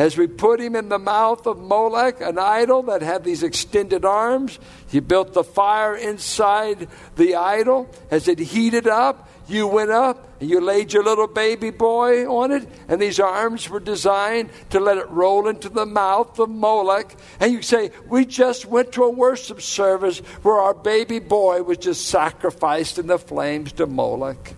As 0.00 0.16
we 0.16 0.28
put 0.28 0.60
him 0.60 0.76
in 0.76 0.88
the 0.88 0.98
mouth 0.98 1.46
of 1.46 1.58
Molech, 1.58 2.22
an 2.22 2.38
idol 2.38 2.84
that 2.84 3.02
had 3.02 3.22
these 3.22 3.42
extended 3.42 4.02
arms, 4.02 4.58
he 4.88 4.98
built 4.98 5.34
the 5.34 5.44
fire 5.44 5.94
inside 5.94 6.88
the 7.16 7.34
idol. 7.34 7.86
As 8.10 8.26
it 8.26 8.38
heated 8.38 8.86
up, 8.86 9.28
you 9.46 9.66
went 9.66 9.90
up 9.90 10.26
and 10.40 10.48
you 10.48 10.58
laid 10.58 10.94
your 10.94 11.04
little 11.04 11.26
baby 11.26 11.68
boy 11.68 12.26
on 12.26 12.50
it, 12.50 12.66
and 12.88 12.98
these 12.98 13.20
arms 13.20 13.68
were 13.68 13.78
designed 13.78 14.48
to 14.70 14.80
let 14.80 14.96
it 14.96 15.10
roll 15.10 15.48
into 15.48 15.68
the 15.68 15.84
mouth 15.84 16.38
of 16.38 16.48
Molech. 16.48 17.14
And 17.38 17.52
you 17.52 17.60
say, 17.60 17.90
We 18.06 18.24
just 18.24 18.64
went 18.64 18.92
to 18.92 19.04
a 19.04 19.10
worship 19.10 19.60
service 19.60 20.20
where 20.40 20.56
our 20.56 20.72
baby 20.72 21.18
boy 21.18 21.62
was 21.62 21.76
just 21.76 22.06
sacrificed 22.06 22.98
in 22.98 23.06
the 23.06 23.18
flames 23.18 23.72
to 23.72 23.86
Molech. 23.86 24.54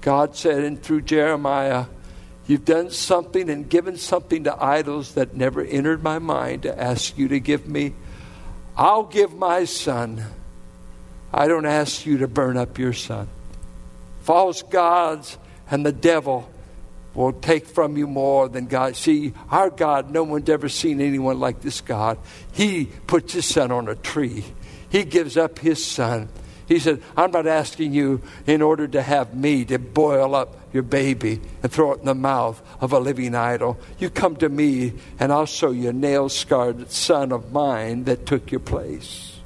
God 0.00 0.34
said, 0.34 0.64
and 0.64 0.82
through 0.82 1.02
Jeremiah, 1.02 1.86
You've 2.46 2.64
done 2.64 2.90
something 2.90 3.48
and 3.48 3.68
given 3.68 3.96
something 3.96 4.44
to 4.44 4.62
idols 4.62 5.14
that 5.14 5.34
never 5.34 5.62
entered 5.62 6.02
my 6.02 6.18
mind 6.18 6.62
to 6.62 6.78
ask 6.78 7.16
you 7.16 7.28
to 7.28 7.40
give 7.40 7.66
me. 7.66 7.94
I'll 8.76 9.04
give 9.04 9.34
my 9.34 9.64
son 9.64 10.24
I 11.34 11.48
don't 11.48 11.66
ask 11.66 12.06
you 12.06 12.18
to 12.18 12.28
burn 12.28 12.56
up 12.56 12.78
your 12.78 12.92
son. 12.92 13.26
False 14.22 14.62
gods 14.62 15.36
and 15.68 15.84
the 15.84 15.90
devil 15.90 16.48
will 17.12 17.32
take 17.32 17.66
from 17.66 17.96
you 17.96 18.06
more 18.06 18.48
than 18.48 18.66
God. 18.66 18.94
See, 18.94 19.32
our 19.50 19.68
God, 19.68 20.12
no 20.12 20.22
one's 20.22 20.48
ever 20.48 20.68
seen 20.68 21.00
anyone 21.00 21.40
like 21.40 21.60
this 21.60 21.80
God. 21.80 22.18
He 22.52 22.86
puts 23.08 23.32
his 23.32 23.46
son 23.46 23.72
on 23.72 23.88
a 23.88 23.96
tree, 23.96 24.44
he 24.88 25.02
gives 25.02 25.36
up 25.36 25.58
his 25.58 25.84
son. 25.84 26.28
He 26.66 26.78
said, 26.78 27.02
I'm 27.16 27.30
not 27.30 27.46
asking 27.46 27.92
you 27.92 28.22
in 28.46 28.62
order 28.62 28.88
to 28.88 29.02
have 29.02 29.34
me 29.34 29.64
to 29.66 29.78
boil 29.78 30.34
up 30.34 30.56
your 30.72 30.82
baby 30.82 31.40
and 31.62 31.70
throw 31.70 31.92
it 31.92 32.00
in 32.00 32.06
the 32.06 32.14
mouth 32.14 32.60
of 32.80 32.92
a 32.92 32.98
living 32.98 33.34
idol. 33.34 33.78
You 33.98 34.08
come 34.10 34.36
to 34.36 34.48
me 34.48 34.94
and 35.18 35.32
I'll 35.32 35.46
show 35.46 35.70
you 35.70 35.90
a 35.90 35.92
nail 35.92 36.28
scarred 36.28 36.90
son 36.90 37.32
of 37.32 37.52
mine 37.52 38.04
that 38.04 38.26
took 38.26 38.50
your 38.50 38.60
place. 38.60 39.38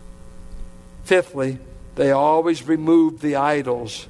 Fifthly, 1.04 1.58
they 1.96 2.12
always 2.12 2.62
removed 2.62 3.20
the 3.20 3.36
idols. 3.36 4.06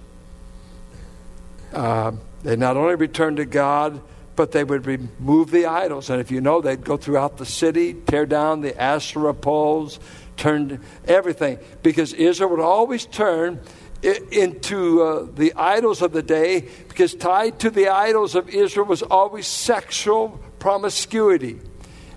Uh, 1.73 2.12
they 2.43 2.57
not 2.57 2.77
only 2.77 2.95
returned 2.95 3.38
to 3.38 3.47
God, 3.47 4.00
but 4.37 4.53
they 4.53 4.62
would 4.62 4.87
remove 4.87 5.50
the 5.50 5.67
idols. 5.67 6.11
And 6.11 6.21
if 6.21 6.31
you 6.31 6.41
know, 6.41 6.61
they'd 6.61 6.85
go 6.85 6.97
throughout 6.97 7.38
the 7.38 7.47
city, 7.47 7.95
tear 7.95 8.27
down 8.27 8.61
the 8.61 8.81
Asherah 8.81 9.35
poles, 9.35 9.99
turn 10.38 10.80
everything. 11.07 11.59
Because 11.83 12.14
Israel 12.14 12.50
would 12.50 12.61
always 12.61 13.04
turn 13.04 13.61
into 14.02 15.02
uh, 15.02 15.26
the 15.35 15.52
idols 15.54 16.02
of 16.02 16.12
the 16.12 16.23
day, 16.23 16.68
because 16.88 17.14
tied 17.14 17.59
to 17.59 17.71
the 17.71 17.88
idols 17.88 18.35
of 18.35 18.49
Israel 18.49 18.87
was 18.87 19.02
always 19.02 19.47
sexual 19.47 20.40
promiscuity. 20.61 21.59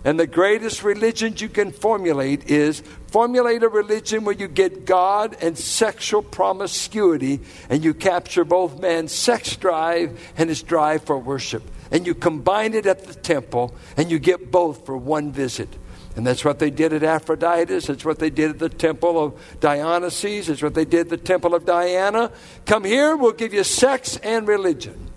And 0.03 0.19
the 0.19 0.27
greatest 0.27 0.83
religion 0.83 1.35
you 1.37 1.49
can 1.49 1.71
formulate 1.71 2.49
is 2.49 2.81
formulate 3.07 3.61
a 3.61 3.67
religion 3.67 4.23
where 4.23 4.35
you 4.35 4.47
get 4.47 4.85
God 4.85 5.37
and 5.41 5.57
sexual 5.57 6.23
promiscuity, 6.23 7.41
and 7.69 7.83
you 7.83 7.93
capture 7.93 8.43
both 8.43 8.79
man's 8.79 9.11
sex 9.11 9.55
drive 9.55 10.19
and 10.37 10.49
his 10.49 10.63
drive 10.63 11.03
for 11.03 11.17
worship. 11.17 11.63
And 11.91 12.07
you 12.07 12.15
combine 12.15 12.73
it 12.73 12.85
at 12.85 13.05
the 13.05 13.13
temple, 13.13 13.75
and 13.97 14.09
you 14.09 14.17
get 14.17 14.51
both 14.51 14.85
for 14.85 14.97
one 14.97 15.31
visit. 15.31 15.69
And 16.15 16.27
that's 16.27 16.43
what 16.43 16.59
they 16.59 16.69
did 16.69 16.91
at 16.93 17.03
Aphrodite's. 17.03 17.87
That's 17.87 18.03
what 18.03 18.19
they 18.19 18.29
did 18.29 18.51
at 18.51 18.59
the 18.59 18.69
temple 18.69 19.23
of 19.23 19.59
Dionysus. 19.59 20.47
That's 20.47 20.61
what 20.61 20.73
they 20.73 20.85
did 20.85 21.01
at 21.01 21.09
the 21.09 21.17
temple 21.17 21.55
of 21.55 21.65
Diana. 21.65 22.31
Come 22.65 22.83
here, 22.83 23.15
we'll 23.15 23.31
give 23.31 23.53
you 23.53 23.63
sex 23.63 24.17
and 24.17 24.47
religion. 24.47 25.07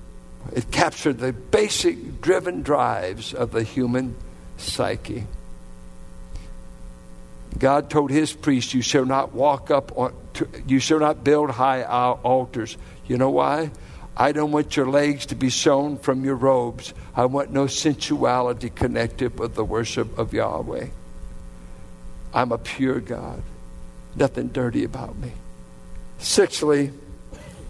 It 0.52 0.70
captured 0.70 1.18
the 1.18 1.32
basic 1.32 2.20
driven 2.20 2.62
drives 2.62 3.34
of 3.34 3.50
the 3.50 3.64
human 3.64 4.14
psyche. 4.56 5.26
God 7.58 7.90
told 7.90 8.10
his 8.10 8.32
priests, 8.32 8.74
You 8.74 8.82
shall 8.82 9.04
not 9.04 9.32
walk 9.32 9.70
up 9.70 9.96
on, 9.96 10.14
you 10.66 10.78
shall 10.78 11.00
not 11.00 11.24
build 11.24 11.50
high 11.50 11.82
altars. 11.82 12.76
You 13.06 13.18
know 13.18 13.30
why? 13.30 13.70
I 14.16 14.32
don't 14.32 14.52
want 14.52 14.76
your 14.76 14.88
legs 14.88 15.26
to 15.26 15.34
be 15.34 15.48
shown 15.50 15.98
from 15.98 16.24
your 16.24 16.36
robes. 16.36 16.94
I 17.16 17.24
want 17.26 17.50
no 17.50 17.66
sensuality 17.66 18.70
connected 18.70 19.38
with 19.38 19.54
the 19.54 19.64
worship 19.64 20.18
of 20.18 20.32
Yahweh. 20.32 20.86
I'm 22.32 22.52
a 22.52 22.58
pure 22.58 23.00
God. 23.00 23.42
Nothing 24.14 24.48
dirty 24.48 24.84
about 24.84 25.16
me. 25.16 25.32
Sixthly, 26.18 26.92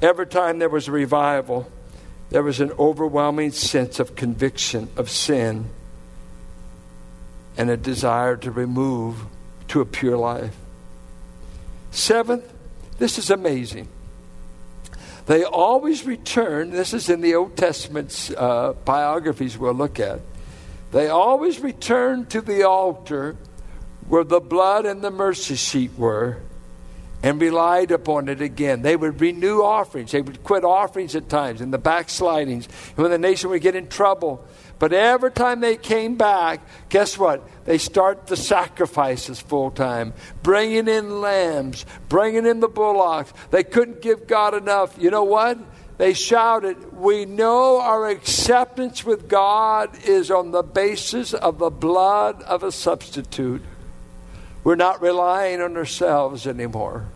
every 0.03 0.27
time 0.27 0.59
there 0.59 0.69
was 0.69 0.89
a 0.89 0.93
revival, 0.93 1.71
there 2.29 2.43
was 2.43 2.61
an 2.61 2.73
overwhelming 2.73 3.53
sense 3.53 3.99
of 3.99 4.15
conviction 4.15 4.91
of 4.97 5.09
sin 5.09 5.67
and 7.57 7.71
a 7.71 7.77
desire 7.77 8.37
to 8.37 8.51
remove 8.51 9.25
to 9.69 9.81
a 9.81 9.87
pure 9.87 10.17
life. 10.17 10.55
Seventh, 11.91 12.53
this 12.99 13.19
is 13.19 13.31
amazing. 13.31 13.89
They 15.27 15.45
always 15.45 16.05
return, 16.05 16.71
this 16.71 16.93
is 16.93 17.09
in 17.09 17.21
the 17.21 17.35
Old 17.35 17.57
Testament's 17.57 18.31
uh, 18.31 18.75
biographies 18.85 19.57
we'll 19.57 19.73
look 19.73 19.99
at. 19.99 20.21
They 20.93 21.09
always 21.09 21.61
return 21.61 22.27
to 22.27 22.41
the 22.41 22.65
altar 22.65 23.37
where 24.07 24.25
the 24.25 24.41
blood 24.41 24.85
and 24.85 25.03
the 25.03 25.11
mercy 25.11 25.57
seat 25.57 25.93
were, 25.97 26.39
and 27.25 27.41
relied 27.41 27.91
upon 27.91 28.29
it 28.29 28.43
again. 28.43 28.83
They 28.83 28.97
would 28.97 29.19
renew 29.19 29.63
offerings. 29.63 30.13
They 30.13 30.21
would 30.21 30.45
quit 30.45 30.63
offerings 30.63 31.17
at 31.17 31.31
times 31.31 31.63
in 31.63 31.71
the 31.71 31.79
backslidings. 31.79 32.69
And 32.91 32.99
when 32.99 33.11
the 33.11 33.17
nation 33.17 33.49
would 33.49 33.63
get 33.63 33.75
in 33.75 33.89
trouble, 33.89 34.47
but 34.79 34.93
every 34.93 35.33
time 35.33 35.61
they 35.61 35.79
came 35.79 36.17
back, 36.17 36.61
guess 36.91 37.17
what? 37.17 37.43
They 37.65 37.79
start 37.79 38.27
the 38.27 38.37
sacrifices 38.37 39.41
full 39.41 39.71
time, 39.71 40.13
bringing 40.43 40.87
in 40.87 41.23
lambs, 41.23 41.87
bringing 42.11 42.45
in 42.45 42.61
the 42.61 42.69
bullocks. 42.69 43.33
They 43.51 43.65
couldn't 43.65 44.03
give 44.03 44.27
God 44.27 44.53
enough. 44.53 44.95
You 44.99 45.11
know 45.11 45.25
what? 45.25 45.57
They 45.97 46.13
shouted, 46.13 46.93
We 46.93 47.25
know 47.25 47.81
our 47.81 48.07
acceptance 48.07 49.03
with 49.03 49.31
God 49.31 49.97
is 50.05 50.31
on 50.31 50.51
the 50.51 50.63
basis 50.63 51.33
of 51.33 51.57
the 51.57 51.71
blood 51.71 52.43
of 52.43 52.63
a 52.63 52.71
substitute. 52.71 53.63
We're 54.63 54.77
not 54.77 55.01
relying 55.01 55.63
on 55.63 55.75
ourselves 55.79 56.47
anymore. 56.47 57.09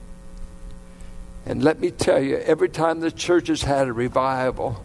And 1.49 1.65
let 1.65 1.81
me 1.81 1.91
tell 1.91 2.23
you, 2.23 2.37
every 2.37 2.69
time 2.69 3.01
the 3.01 3.11
church 3.11 3.49
has 3.49 3.63
had 3.63 3.89
a 3.89 3.93
revival, 3.93 4.85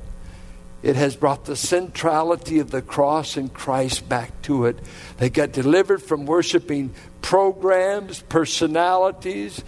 it 0.82 0.96
has 0.96 1.13
brought 1.13 1.43
the 1.43 1.58
centrality 1.58 2.60
of 2.60 2.72
the 2.72 2.82
cross 2.82 3.36
and 3.36 3.53
Christ 3.53 4.08
back 4.08 4.41
to 4.43 4.67
it. 4.67 4.79
They 5.17 5.29
got 5.29 5.51
delivered 5.51 6.01
from 6.01 6.25
worshiping 6.25 6.96
programs, 7.22 8.22
personalities, 8.22 9.62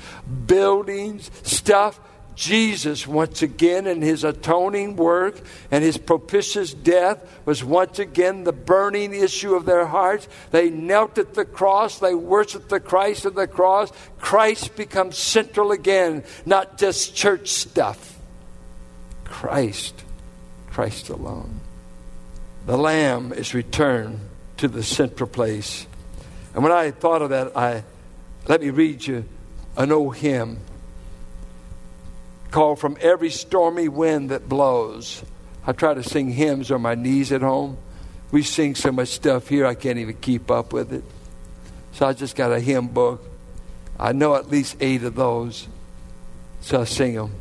buildings, 0.47 1.29
stuff. 1.43 1.99
Jesus, 2.35 3.07
once 3.07 3.41
again, 3.41 3.87
in 3.87 4.01
his 4.01 4.23
atoning 4.23 4.97
work 4.97 5.39
and 5.71 5.83
his 5.83 5.97
propitious 5.97 6.73
death, 6.73 7.25
was 7.45 7.63
once 7.63 7.97
again 7.97 8.43
the 8.43 8.51
burning 8.51 9.13
issue 9.13 9.55
of 9.55 9.65
their 9.65 9.85
hearts. 9.85 10.27
They 10.51 10.69
knelt 10.69 11.17
at 11.17 11.33
the 11.33 11.45
cross, 11.45 11.99
they 11.99 12.13
worshiped 12.13 12.69
the 12.69 12.81
Christ 12.81 13.25
of 13.25 13.35
the 13.35 13.47
cross. 13.47 13.91
Christ 14.19 14.75
becomes 14.75 15.17
central 15.17 15.71
again, 15.71 16.23
not 16.45 16.77
just 16.77 17.15
church 17.15 17.49
stuff. 17.49 18.19
Christ 19.23 20.03
Christ 20.75 21.07
alone. 21.07 21.61
The 22.65 22.77
Lamb 22.77 23.31
is 23.31 23.53
returned 23.53 24.19
to 24.57 24.67
the 24.67 24.83
central 24.83 25.29
place. 25.29 25.87
And 26.53 26.63
when 26.63 26.73
I 26.73 26.91
thought 26.91 27.21
of 27.21 27.29
that, 27.29 27.55
I 27.55 27.83
let 28.49 28.59
me 28.59 28.71
read 28.71 29.07
you 29.07 29.23
an 29.77 29.93
old 29.93 30.17
hymn 30.17 30.59
called 32.55 32.79
From 32.79 32.95
Every 33.01 33.31
Stormy 33.31 33.89
Wind 33.89 34.29
That 34.29 34.47
Blows. 34.47 35.21
I 35.67 35.73
try 35.73 35.93
to 35.93 36.01
sing 36.01 36.31
hymns 36.31 36.71
on 36.71 36.81
my 36.81 36.95
knees 36.95 37.33
at 37.33 37.41
home. 37.41 37.77
We 38.31 38.43
sing 38.43 38.75
so 38.75 38.93
much 38.93 39.09
stuff 39.09 39.49
here, 39.49 39.65
I 39.65 39.75
can't 39.75 39.97
even 39.97 40.15
keep 40.15 40.49
up 40.49 40.71
with 40.71 40.93
it. 40.93 41.03
So 41.91 42.05
I 42.05 42.13
just 42.13 42.33
got 42.33 42.53
a 42.53 42.61
hymn 42.61 42.87
book. 42.87 43.21
I 43.99 44.13
know 44.13 44.35
at 44.35 44.49
least 44.49 44.77
eight 44.79 45.03
of 45.03 45.15
those. 45.15 45.67
So 46.61 46.79
I 46.79 46.83
sing 46.85 47.15
them. 47.15 47.35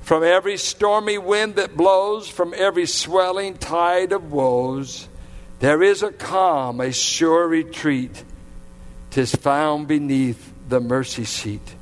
From 0.00 0.24
every 0.24 0.56
stormy 0.56 1.18
wind 1.18 1.56
that 1.56 1.76
blows, 1.76 2.28
from 2.28 2.54
every 2.56 2.86
swelling 2.86 3.58
tide 3.58 4.12
of 4.12 4.32
woes, 4.32 5.06
there 5.58 5.82
is 5.82 6.02
a 6.02 6.12
calm, 6.12 6.80
a 6.80 6.92
sure 6.92 7.46
retreat. 7.46 8.24
Tis 9.10 9.34
found 9.34 9.86
beneath 9.86 10.50
the 10.66 10.80
mercy 10.80 11.26
seat. 11.26 11.74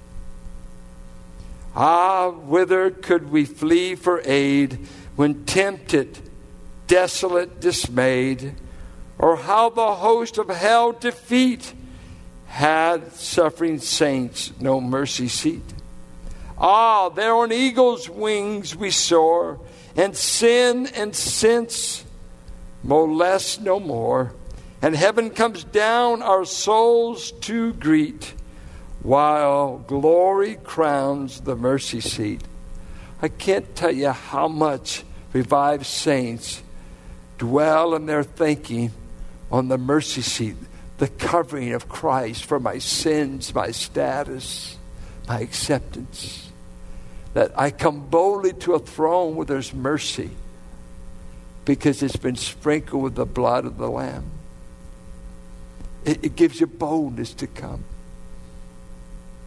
Ah, 1.76 2.30
whither 2.30 2.90
could 2.90 3.30
we 3.30 3.44
flee 3.44 3.94
for 3.94 4.22
aid 4.24 4.78
when 5.16 5.44
tempted, 5.44 6.18
desolate, 6.86 7.60
dismayed? 7.60 8.54
Or 9.18 9.36
how 9.36 9.70
the 9.70 9.94
host 9.94 10.38
of 10.38 10.48
hell 10.48 10.92
defeat 10.92 11.74
had 12.46 13.12
suffering 13.12 13.78
saints 13.78 14.52
no 14.60 14.80
mercy 14.80 15.28
seat? 15.28 15.62
Ah, 16.56 17.08
there 17.08 17.34
on 17.34 17.50
eagle's 17.50 18.08
wings 18.08 18.76
we 18.76 18.90
soar, 18.90 19.58
and 19.96 20.16
sin 20.16 20.86
and 20.94 21.14
sense 21.14 22.04
molest 22.84 23.60
no 23.60 23.80
more. 23.80 24.32
And 24.80 24.94
heaven 24.94 25.30
comes 25.30 25.64
down 25.64 26.22
our 26.22 26.44
souls 26.44 27.32
to 27.32 27.72
greet, 27.72 28.34
while 29.04 29.78
glory 29.86 30.56
crowns 30.64 31.42
the 31.42 31.54
mercy 31.54 32.00
seat. 32.00 32.40
I 33.20 33.28
can't 33.28 33.76
tell 33.76 33.92
you 33.92 34.10
how 34.10 34.48
much 34.48 35.04
revived 35.32 35.84
saints 35.86 36.62
dwell 37.36 37.94
in 37.94 38.06
their 38.06 38.24
thinking 38.24 38.92
on 39.52 39.68
the 39.68 39.76
mercy 39.78 40.22
seat, 40.22 40.56
the 40.96 41.08
covering 41.08 41.74
of 41.74 41.88
Christ 41.88 42.46
for 42.46 42.58
my 42.58 42.78
sins, 42.78 43.54
my 43.54 43.70
status, 43.72 44.78
my 45.28 45.40
acceptance 45.40 46.50
that 47.34 47.52
I 47.58 47.70
come 47.70 48.06
boldly 48.08 48.54
to 48.54 48.72
a 48.72 48.78
throne 48.78 49.36
where 49.36 49.44
there's 49.44 49.74
mercy 49.74 50.30
because 51.66 52.02
it's 52.02 52.16
been 52.16 52.36
sprinkled 52.36 53.02
with 53.02 53.16
the 53.16 53.26
blood 53.26 53.66
of 53.66 53.76
the 53.76 53.90
Lamb. 53.90 54.30
It, 56.04 56.24
it 56.24 56.36
gives 56.36 56.60
you 56.60 56.66
boldness 56.66 57.34
to 57.34 57.46
come. 57.46 57.84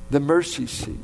The 0.10 0.20
mercy 0.20 0.67
seat. 0.67 1.04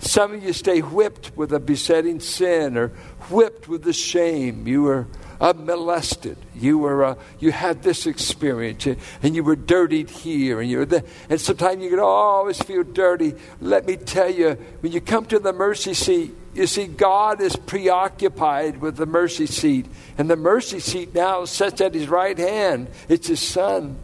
Some 0.00 0.34
of 0.34 0.42
you 0.42 0.52
stay 0.54 0.80
whipped 0.80 1.36
with 1.36 1.52
a 1.52 1.60
besetting 1.60 2.20
sin 2.20 2.76
or 2.76 2.88
whipped 3.28 3.68
with 3.68 3.82
the 3.82 3.92
shame. 3.92 4.66
You 4.66 4.82
were 4.82 5.06
uh, 5.40 5.52
molested. 5.56 6.36
You 6.54 6.78
were 6.78 7.04
uh, 7.04 7.14
you 7.38 7.52
had 7.52 7.82
this 7.82 8.06
experience, 8.06 8.86
and 8.86 9.34
you 9.34 9.42
were 9.42 9.56
dirtied 9.56 10.10
here, 10.10 10.60
and 10.60 10.70
you 10.70 10.78
were 10.78 10.86
there. 10.86 11.02
And 11.28 11.40
sometimes 11.40 11.82
you 11.82 11.90
can 11.90 11.98
always 11.98 12.60
feel 12.60 12.82
dirty. 12.82 13.34
Let 13.60 13.86
me 13.86 13.96
tell 13.96 14.30
you, 14.30 14.56
when 14.80 14.92
you 14.92 15.00
come 15.00 15.26
to 15.26 15.38
the 15.38 15.52
mercy 15.52 15.94
seat, 15.94 16.34
you 16.54 16.66
see 16.66 16.86
God 16.86 17.40
is 17.40 17.56
preoccupied 17.56 18.80
with 18.80 18.96
the 18.96 19.06
mercy 19.06 19.46
seat, 19.46 19.86
and 20.18 20.28
the 20.28 20.36
mercy 20.36 20.80
seat 20.80 21.14
now 21.14 21.44
sits 21.44 21.80
at 21.80 21.94
His 21.94 22.08
right 22.08 22.36
hand. 22.36 22.88
It's 23.08 23.28
His 23.28 23.40
Son. 23.40 23.98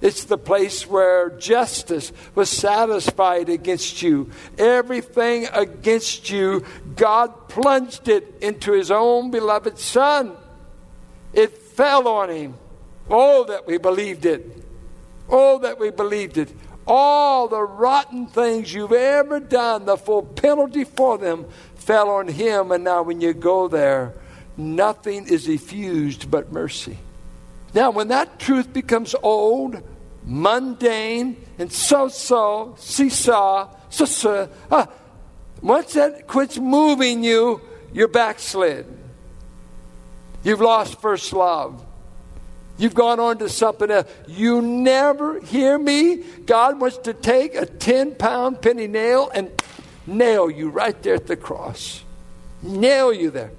It's 0.00 0.24
the 0.24 0.38
place 0.38 0.86
where 0.86 1.30
justice 1.30 2.12
was 2.34 2.48
satisfied 2.48 3.48
against 3.48 4.00
you. 4.02 4.30
Everything 4.56 5.48
against 5.52 6.30
you, 6.30 6.64
God 6.94 7.48
plunged 7.48 8.08
it 8.08 8.34
into 8.40 8.72
His 8.72 8.90
own 8.90 9.30
beloved 9.30 9.78
Son. 9.78 10.36
It 11.32 11.58
fell 11.58 12.06
on 12.06 12.30
Him. 12.30 12.54
Oh, 13.10 13.44
that 13.44 13.66
we 13.66 13.78
believed 13.78 14.24
it. 14.24 14.64
Oh, 15.28 15.58
that 15.58 15.78
we 15.78 15.90
believed 15.90 16.38
it. 16.38 16.54
All 16.86 17.48
the 17.48 17.62
rotten 17.62 18.26
things 18.28 18.72
you've 18.72 18.92
ever 18.92 19.40
done, 19.40 19.84
the 19.84 19.96
full 19.96 20.22
penalty 20.22 20.84
for 20.84 21.18
them, 21.18 21.46
fell 21.74 22.08
on 22.08 22.28
Him. 22.28 22.72
And 22.72 22.84
now, 22.84 23.02
when 23.02 23.20
you 23.20 23.34
go 23.34 23.68
there, 23.68 24.14
nothing 24.56 25.26
is 25.26 25.48
effused 25.48 26.30
but 26.30 26.52
mercy. 26.52 26.98
Now, 27.74 27.90
when 27.90 28.08
that 28.08 28.38
truth 28.38 28.72
becomes 28.72 29.14
old, 29.22 29.82
mundane, 30.24 31.44
and 31.58 31.72
so 31.72 32.08
so, 32.08 32.74
seesaw, 32.78 33.74
so 33.90 34.04
so, 34.04 34.48
uh, 34.70 34.86
once 35.60 35.94
that 35.94 36.26
quits 36.26 36.58
moving 36.58 37.24
you, 37.24 37.60
you're 37.92 38.08
backslid. 38.08 38.86
You've 40.42 40.60
lost 40.60 41.00
first 41.00 41.32
love. 41.32 41.84
You've 42.78 42.94
gone 42.94 43.18
on 43.18 43.38
to 43.38 43.48
something 43.48 43.90
else. 43.90 44.08
You 44.28 44.62
never 44.62 45.40
hear 45.40 45.76
me. 45.76 46.22
God 46.46 46.80
wants 46.80 46.98
to 46.98 47.12
take 47.12 47.56
a 47.56 47.66
10 47.66 48.14
pound 48.14 48.62
penny 48.62 48.86
nail 48.86 49.30
and 49.34 49.50
nail 50.06 50.48
you 50.48 50.70
right 50.70 51.00
there 51.02 51.14
at 51.14 51.26
the 51.26 51.36
cross. 51.36 52.04
Nail 52.62 53.12
you 53.12 53.30
there. 53.30 53.50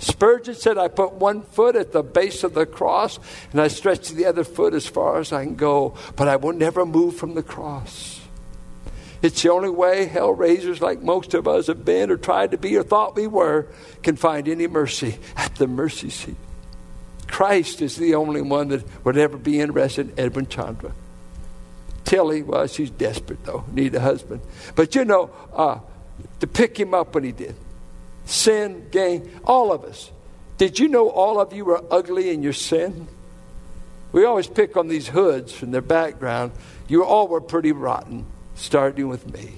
Spurgeon 0.00 0.54
said, 0.54 0.78
I 0.78 0.88
put 0.88 1.12
one 1.12 1.42
foot 1.42 1.76
at 1.76 1.92
the 1.92 2.02
base 2.02 2.42
of 2.42 2.54
the 2.54 2.64
cross 2.64 3.18
and 3.52 3.60
I 3.60 3.68
stretch 3.68 4.08
the 4.08 4.26
other 4.26 4.44
foot 4.44 4.72
as 4.72 4.86
far 4.86 5.18
as 5.18 5.30
I 5.30 5.44
can 5.44 5.56
go, 5.56 5.94
but 6.16 6.26
I 6.26 6.36
will 6.36 6.54
never 6.54 6.86
move 6.86 7.16
from 7.16 7.34
the 7.34 7.42
cross. 7.42 8.18
It's 9.20 9.42
the 9.42 9.50
only 9.50 9.68
way 9.68 10.06
hell 10.06 10.32
raisers, 10.32 10.80
like 10.80 11.02
most 11.02 11.34
of 11.34 11.46
us 11.46 11.66
have 11.66 11.84
been 11.84 12.10
or 12.10 12.16
tried 12.16 12.52
to 12.52 12.58
be 12.58 12.78
or 12.78 12.82
thought 12.82 13.14
we 13.14 13.26
were, 13.26 13.66
can 14.02 14.16
find 14.16 14.48
any 14.48 14.66
mercy 14.66 15.18
at 15.36 15.56
the 15.56 15.66
mercy 15.66 16.08
seat. 16.08 16.36
Christ 17.26 17.82
is 17.82 17.96
the 17.96 18.14
only 18.14 18.40
one 18.40 18.68
that 18.68 19.04
would 19.04 19.18
ever 19.18 19.36
be 19.36 19.60
interested 19.60 20.08
in 20.08 20.18
Edwin 20.18 20.46
Chandra. 20.46 20.92
Tilly, 22.04 22.42
well, 22.42 22.66
she's 22.66 22.90
desperate 22.90 23.44
though, 23.44 23.64
need 23.70 23.94
a 23.94 24.00
husband. 24.00 24.40
But 24.74 24.94
you 24.94 25.04
know, 25.04 25.30
uh, 25.52 25.80
to 26.40 26.46
pick 26.46 26.80
him 26.80 26.94
up 26.94 27.14
when 27.14 27.24
he 27.24 27.32
did 27.32 27.54
sin, 28.30 28.88
gain, 28.90 29.30
all 29.44 29.72
of 29.72 29.84
us. 29.84 30.10
Did 30.58 30.78
you 30.78 30.88
know 30.88 31.08
all 31.08 31.40
of 31.40 31.52
you 31.52 31.64
were 31.64 31.82
ugly 31.90 32.30
in 32.30 32.42
your 32.42 32.52
sin? 32.52 33.08
We 34.12 34.24
always 34.24 34.46
pick 34.46 34.76
on 34.76 34.88
these 34.88 35.08
hoods 35.08 35.52
from 35.52 35.70
their 35.70 35.80
background. 35.80 36.52
You 36.88 37.04
all 37.04 37.28
were 37.28 37.40
pretty 37.40 37.72
rotten, 37.72 38.26
starting 38.54 39.08
with 39.08 39.32
me. 39.32 39.54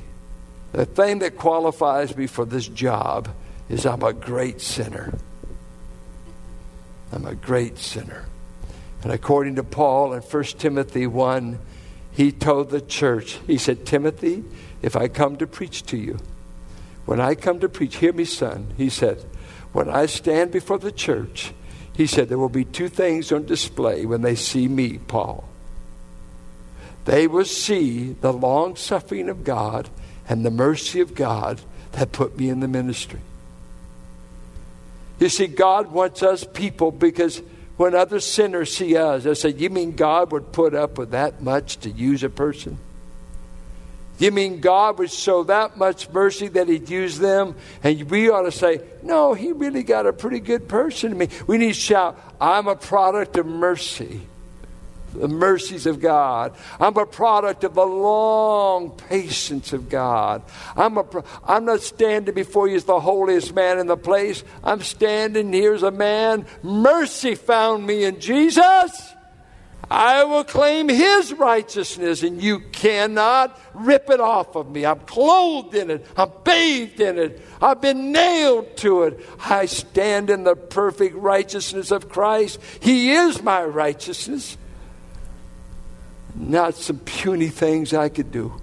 The 0.73 0.87
thing 0.87 1.21
that 1.21 1.37
qualifies 1.37 2.17
me 2.17 2.27
for 2.27 2.45
this 2.45 2.67
job 2.67 3.29
is 3.69 3.87
I'm 3.87 4.03
a 4.03 4.13
great 4.13 4.61
sinner. 4.61 5.13
I'm 7.13 7.27
a 7.27 7.35
great 7.35 7.79
sinner. 7.79 8.27
And 9.03 9.13
according 9.13 9.57
to 9.57 9.65
Paul 9.65 10.13
in 10.13 10.23
1 10.23 10.45
Timothy 10.45 11.07
1, 11.07 11.59
he 12.13 12.31
told 12.31 12.71
the 12.71 12.81
church, 12.81 13.39
he 13.47 13.59
said, 13.59 13.85
Timothy, 13.85 14.45
if 14.83 14.97
I 14.97 15.09
come 15.09 15.37
to 15.39 15.47
preach 15.47 15.85
to 15.87 15.97
you, 15.97 16.19
when 17.05 17.21
I 17.21 17.35
come 17.35 17.61
to 17.61 17.69
preach, 17.69 17.97
hear 17.97 18.12
me, 18.12 18.25
son, 18.25 18.75
he 18.77 18.88
said, 18.88 19.25
when 19.73 19.88
I 19.88 20.07
stand 20.07 20.51
before 20.53 20.79
the 20.79 20.93
church, 20.93 21.53
he 21.95 22.07
said, 22.07 22.29
there 22.29 22.38
will 22.38 22.49
be 22.49 22.65
two 22.65 22.88
things 22.88 23.33
on 23.33 23.45
display 23.45 24.07
when 24.07 24.23
they 24.23 24.35
see 24.35 24.69
me, 24.69 24.99
Paul. 24.99 25.49
They 27.05 27.27
will 27.27 27.45
see 27.45 28.12
the 28.21 28.33
long 28.33 28.77
suffering 28.77 29.29
of 29.29 29.45
God 29.45 29.88
and 30.29 30.45
the 30.45 30.51
mercy 30.51 31.01
of 31.01 31.15
God 31.15 31.61
that 31.93 32.12
put 32.12 32.38
me 32.38 32.49
in 32.49 32.61
the 32.61 32.69
ministry. 32.69 33.21
You 35.19 35.29
see, 35.29 35.47
God 35.47 35.93
wants 35.93 36.23
us 36.23 36.45
people 36.45 36.91
because 36.91 37.43
when 37.77 37.95
other 37.95 38.21
sinners 38.21 38.75
see 38.75 38.97
us, 38.97 39.25
they 39.25 39.35
say, 39.35 39.51
You 39.51 39.71
mean 39.71 39.93
God 39.93 40.33
would 40.33 40.53
put 40.53 40.75
up 40.75 40.99
with 40.99 41.11
that 41.11 41.43
much 41.43 41.79
to 41.79 41.91
use 41.91 42.23
a 42.23 42.31
person? 42.31 42.79
You 44.18 44.31
mean 44.31 44.61
God 44.61 44.98
would 44.98 45.11
show 45.11 45.42
that 45.44 45.77
much 45.77 46.11
mercy 46.11 46.48
that 46.48 46.68
He'd 46.68 46.88
use 46.88 47.18
them? 47.18 47.57
And 47.83 48.11
we 48.11 48.31
ought 48.31 48.42
to 48.42 48.53
say, 48.53 48.81
No, 49.03 49.35
He 49.35 49.53
really 49.53 49.83
got 49.83 50.07
a 50.07 50.12
pretty 50.12 50.40
good 50.40 50.68
person 50.68 51.11
to 51.11 51.16
me. 51.16 51.29
We 51.46 51.59
need 51.59 51.75
to 51.75 51.81
shout, 51.81 52.18
I'm 52.40 52.68
a 52.68 52.77
product 52.77 53.37
of 53.37 53.46
mercy 53.46 54.22
the 55.14 55.29
mercies 55.29 55.87
of 55.87 56.01
God. 56.01 56.55
I'm 56.81 56.96
a 56.96 57.07
product 57.07 57.64
of 57.64 57.75
the 57.75 57.85
long 57.87 58.90
patience 58.90 59.72
of 59.72 59.88
God. 59.88 60.42
I'm, 60.77 60.98
a, 60.98 61.05
I'm 61.44 61.64
not 61.64 61.81
standing 61.81 62.35
before 62.35 62.68
you 62.68 62.77
as 62.77 62.85
the 62.85 63.01
holiest 63.01 63.55
man 63.55 63.79
in 63.79 63.87
the 63.87 63.96
place. 63.96 64.42
I'm 64.64 64.81
standing 64.81 65.53
here 65.53 65.75
as 65.75 65.83
a 65.83 65.90
man. 65.90 66.46
Mercy 66.62 67.35
found 67.35 67.87
me 67.87 68.05
in 68.05 68.20
Jesus. 68.20 69.12
I 69.92 70.24
will 70.24 70.44
claim 70.44 70.88
his 70.88 71.33
righteousness, 71.35 72.22
and 72.22 72.42
you 72.42 72.61
cannot 72.61 73.61
rip 73.74 74.09
it 74.11 74.20
off 74.20 74.57
of 74.57 74.70
me. 74.70 74.87
I'm 74.87 75.00
clothed 75.00 75.74
in 75.74 75.90
it, 75.90 76.07
I'm 76.16 76.31
bathed 76.44 77.00
in 77.00 77.18
it, 77.18 77.42
I've 77.61 77.81
been 77.81 78.11
nailed 78.11 78.76
to 78.78 79.02
it. 79.05 79.20
I 79.44 79.66
stand 79.66 80.31
in 80.31 80.44
the 80.44 80.57
perfect 80.57 81.14
righteousness 81.16 81.90
of 81.90 82.09
Christ. 82.09 82.59
He 82.81 83.12
is 83.12 83.42
my 83.42 83.62
righteousness 83.62 84.57
not 86.35 86.74
some 86.74 86.98
puny 86.98 87.48
things 87.48 87.92
I 87.92 88.09
could 88.09 88.31
do. 88.31 88.61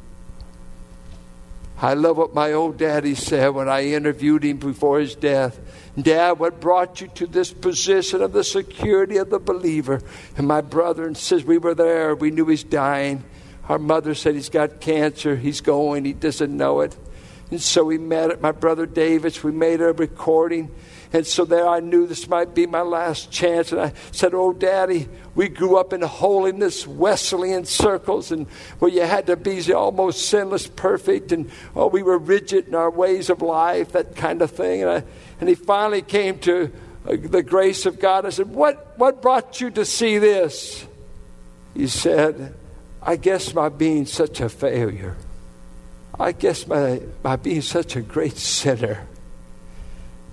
I 1.81 1.93
love 1.93 2.17
what 2.17 2.33
my 2.33 2.51
old 2.51 2.77
daddy 2.77 3.15
said 3.15 3.49
when 3.49 3.69
I 3.69 3.85
interviewed 3.85 4.43
him 4.43 4.57
before 4.57 4.99
his 4.99 5.15
death. 5.15 5.59
Dad, 5.99 6.33
what 6.33 6.59
brought 6.59 6.99
you 6.99 7.07
to 7.15 7.25
this 7.25 7.53
position 7.53 8.21
of 8.21 8.33
the 8.33 8.43
security 8.43 9.15
of 9.15 9.29
the 9.29 9.39
believer? 9.39 10.01
And 10.35 10.45
my 10.45 10.59
brother 10.59 11.07
and 11.07 11.17
says 11.17 11.45
we 11.45 11.57
were 11.57 11.73
there. 11.73 12.15
We 12.15 12.31
knew 12.31 12.45
he's 12.47 12.65
dying. 12.65 13.23
Our 13.69 13.79
mother 13.79 14.13
said 14.13 14.35
he's 14.35 14.49
got 14.49 14.81
cancer. 14.81 15.37
He's 15.37 15.61
going. 15.61 16.03
He 16.03 16.11
doesn't 16.11 16.55
know 16.55 16.81
it. 16.81 16.97
And 17.49 17.61
so 17.61 17.85
we 17.85 17.97
met 17.97 18.29
at 18.29 18.41
my 18.41 18.51
brother 18.51 18.85
David's. 18.85 19.41
We 19.41 19.51
made 19.51 19.79
a 19.79 19.93
recording. 19.93 20.71
And 21.11 21.25
so 21.25 21.43
there 21.43 21.67
I 21.67 21.79
knew 21.79 22.05
this 22.05 22.27
might 22.27 22.53
be 22.53 22.67
my 22.67 22.81
last 22.81 23.31
chance. 23.31 23.71
And 23.71 23.81
I 23.81 23.93
said, 24.11 24.35
Oh, 24.35 24.53
Daddy, 24.53 25.09
we 25.33 25.49
grew 25.49 25.77
up 25.77 25.91
in 25.91 26.01
holiness, 26.01 26.85
Wesleyan 26.85 27.65
circles, 27.65 28.31
and 28.31 28.47
where 28.77 28.91
you 28.91 29.01
had 29.01 29.25
to 29.27 29.35
be 29.35 29.73
almost 29.73 30.27
sinless, 30.27 30.67
perfect, 30.67 31.31
and 31.31 31.49
oh, 31.75 31.87
we 31.87 32.03
were 32.03 32.19
rigid 32.19 32.67
in 32.67 32.75
our 32.75 32.91
ways 32.91 33.31
of 33.31 33.41
life, 33.41 33.93
that 33.93 34.15
kind 34.15 34.43
of 34.43 34.51
thing. 34.51 34.83
And, 34.83 34.91
I, 34.91 35.03
and 35.39 35.49
he 35.49 35.55
finally 35.55 36.03
came 36.03 36.37
to 36.39 36.71
uh, 37.07 37.15
the 37.19 37.41
grace 37.41 37.87
of 37.87 37.99
God. 37.99 38.27
I 38.27 38.29
said, 38.29 38.49
what, 38.49 38.93
what 38.97 39.21
brought 39.21 39.59
you 39.59 39.71
to 39.71 39.85
see 39.85 40.19
this? 40.19 40.85
He 41.73 41.87
said, 41.87 42.53
I 43.01 43.15
guess 43.15 43.53
my 43.55 43.69
being 43.69 44.05
such 44.05 44.41
a 44.41 44.49
failure. 44.49 45.17
I 46.19 46.33
guess 46.33 46.67
my, 46.67 47.01
my 47.23 47.35
being 47.35 47.61
such 47.61 47.95
a 47.95 48.01
great 48.01 48.37
sinner 48.37 49.07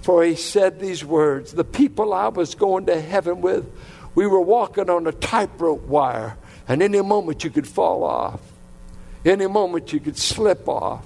for 0.07 0.23
he 0.23 0.37
said 0.37 0.79
these 0.79 1.05
words 1.05 1.51
The 1.51 1.65
people 1.65 2.15
I 2.15 2.29
was 2.29 2.55
going 2.55 2.87
to 2.87 3.01
heaven 3.01 3.41
with, 3.41 3.69
we 4.15 4.25
were 4.25 4.41
walking 4.41 4.89
on 4.89 5.05
a 5.09 5.11
tightrope 5.11 5.83
wire, 5.83 6.37
and 6.69 6.81
any 6.81 7.03
moment 7.03 7.43
you 7.43 7.51
could 7.51 7.67
fall 7.67 8.05
off, 8.05 8.41
any 9.25 9.49
moment 9.49 9.93
you 9.93 9.99
could 9.99 10.17
slip 10.17 10.69
off. 10.69 11.05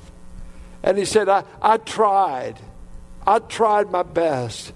And 0.82 0.98
he 0.98 1.06
said, 1.06 1.30
I, 1.30 1.44
I 1.62 1.78
tried. 1.78 2.60
I 3.26 3.38
tried 3.38 3.90
my 3.90 4.02
best. 4.02 4.74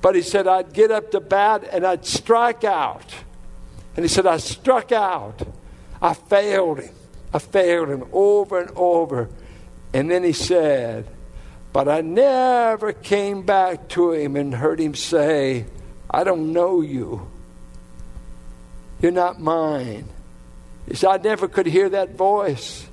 But 0.00 0.14
he 0.14 0.22
said, 0.22 0.46
I'd 0.46 0.72
get 0.72 0.90
up 0.90 1.10
to 1.10 1.20
bat 1.20 1.68
and 1.70 1.86
I'd 1.86 2.06
strike 2.06 2.64
out. 2.64 3.14
And 3.94 4.06
he 4.06 4.08
said, 4.08 4.26
I 4.26 4.38
struck 4.38 4.90
out. 4.90 5.46
I 6.00 6.14
failed 6.14 6.80
him. 6.80 6.94
I 7.34 7.40
failed 7.40 7.90
him 7.90 8.04
over 8.10 8.58
and 8.58 8.70
over. 8.74 9.28
And 9.92 10.10
then 10.10 10.24
he 10.24 10.32
said, 10.32 11.06
but 11.74 11.88
I 11.88 12.02
never 12.02 12.92
came 12.92 13.42
back 13.42 13.88
to 13.88 14.12
him 14.12 14.36
and 14.36 14.54
heard 14.54 14.78
him 14.78 14.94
say, 14.94 15.66
I 16.08 16.22
don't 16.22 16.52
know 16.52 16.80
you. 16.80 17.28
You're 19.02 19.10
not 19.10 19.40
mine. 19.40 20.08
He 20.88 20.94
said, 20.94 21.10
I 21.10 21.16
never 21.16 21.48
could 21.48 21.66
hear 21.66 21.88
that 21.88 22.14
voice. 22.14 22.86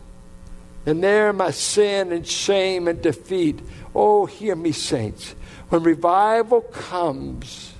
And 0.87 1.03
there 1.03 1.31
my 1.31 1.51
sin 1.51 2.11
and 2.11 2.27
shame 2.27 2.87
and 2.87 2.99
defeat. 2.99 3.59
Oh, 3.93 4.25
hear 4.25 4.55
me, 4.55 4.71
saints. 4.71 5.35
When 5.69 5.83
revival 5.83 6.61
comes, 6.61 7.73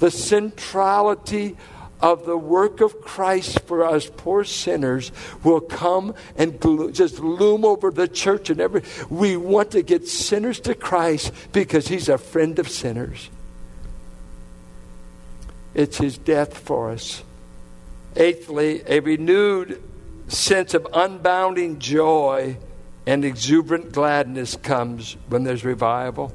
the 0.00 0.10
centrality 0.10 1.56
of 2.02 2.24
the 2.24 2.36
work 2.36 2.80
of 2.80 3.00
Christ 3.00 3.60
for 3.60 3.84
us 3.84 4.10
poor 4.16 4.44
sinners 4.44 5.12
will 5.44 5.60
come 5.60 6.14
and 6.36 6.58
glo- 6.58 6.90
just 6.90 7.20
loom 7.20 7.64
over 7.64 7.90
the 7.90 8.08
church 8.08 8.50
and 8.50 8.60
every 8.60 8.82
we 9.08 9.36
want 9.36 9.72
to 9.72 9.82
get 9.82 10.08
sinners 10.08 10.60
to 10.60 10.74
Christ 10.74 11.32
because 11.52 11.88
he's 11.88 12.08
a 12.08 12.18
friend 12.18 12.58
of 12.58 12.68
sinners. 12.68 13.30
It's 15.74 15.98
his 15.98 16.18
death 16.18 16.58
for 16.58 16.90
us. 16.90 17.22
Eighthly, 18.16 18.82
a 18.86 19.00
renewed 19.00 19.82
sense 20.28 20.74
of 20.74 20.82
unbounding 20.84 21.78
joy 21.78 22.56
and 23.06 23.24
exuberant 23.24 23.92
gladness 23.92 24.56
comes 24.56 25.16
when 25.28 25.44
there's 25.44 25.64
revival. 25.64 26.32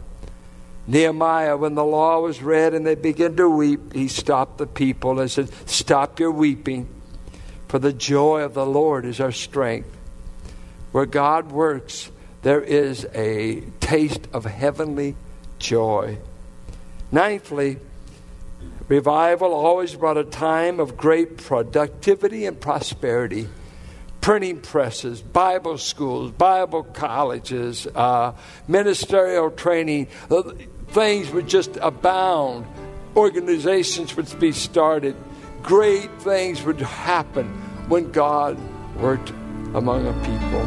Nehemiah, 0.87 1.57
when 1.57 1.73
the 1.73 1.83
law 1.83 2.19
was 2.19 2.41
read 2.41 2.73
and 2.73 2.85
they 2.85 2.95
began 2.95 3.35
to 3.37 3.49
weep, 3.49 3.93
he 3.93 4.07
stopped 4.07 4.59
the 4.59 4.67
people 4.67 5.19
and 5.19 5.29
said, 5.31 5.49
Stop 5.67 6.19
your 6.19 6.31
weeping, 6.31 6.87
for 7.67 7.79
the 7.79 7.93
joy 7.93 8.41
of 8.41 8.53
the 8.53 8.65
Lord 8.65 9.05
is 9.05 9.19
our 9.19 9.31
strength. 9.31 9.89
Where 10.91 11.07
God 11.07 11.51
works, 11.51 12.11
there 12.43 12.61
is 12.61 13.07
a 13.15 13.61
taste 13.79 14.27
of 14.31 14.45
heavenly 14.45 15.15
joy. 15.57 16.19
Ninthly, 17.11 17.79
revival 18.87 19.53
always 19.53 19.95
brought 19.95 20.17
a 20.17 20.23
time 20.23 20.79
of 20.79 20.95
great 20.95 21.37
productivity 21.37 22.45
and 22.45 22.59
prosperity 22.61 23.47
printing 24.25 24.59
presses, 24.59 25.21
Bible 25.21 25.77
schools, 25.77 26.31
Bible 26.31 26.81
colleges, 26.81 27.85
uh, 27.93 28.33
ministerial 28.67 29.51
training. 29.51 30.07
Things 30.95 31.29
would 31.31 31.49
just 31.49 31.75
abound. 31.81 32.65
Organizations 33.17 34.15
would 34.15 34.39
be 34.39 34.53
started. 34.53 35.13
Great 35.61 36.09
things 36.21 36.63
would 36.63 36.79
happen 36.79 37.49
when 37.89 38.13
God 38.13 38.57
worked 38.95 39.31
among 39.73 40.07
a 40.07 40.13
people. 40.21 40.61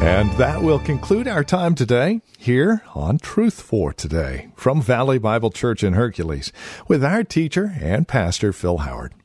And 0.00 0.32
that 0.38 0.62
will 0.62 0.78
conclude 0.78 1.28
our 1.28 1.44
time 1.44 1.74
today 1.74 2.22
here 2.38 2.80
on 2.94 3.18
Truth 3.18 3.60
for 3.60 3.92
Today 3.92 4.48
from 4.54 4.80
Valley 4.80 5.18
Bible 5.18 5.50
Church 5.50 5.84
in 5.84 5.92
Hercules 5.92 6.52
with 6.88 7.04
our 7.04 7.22
teacher 7.22 7.76
and 7.82 8.08
pastor 8.08 8.50
Phil 8.54 8.78
Howard. 8.78 9.12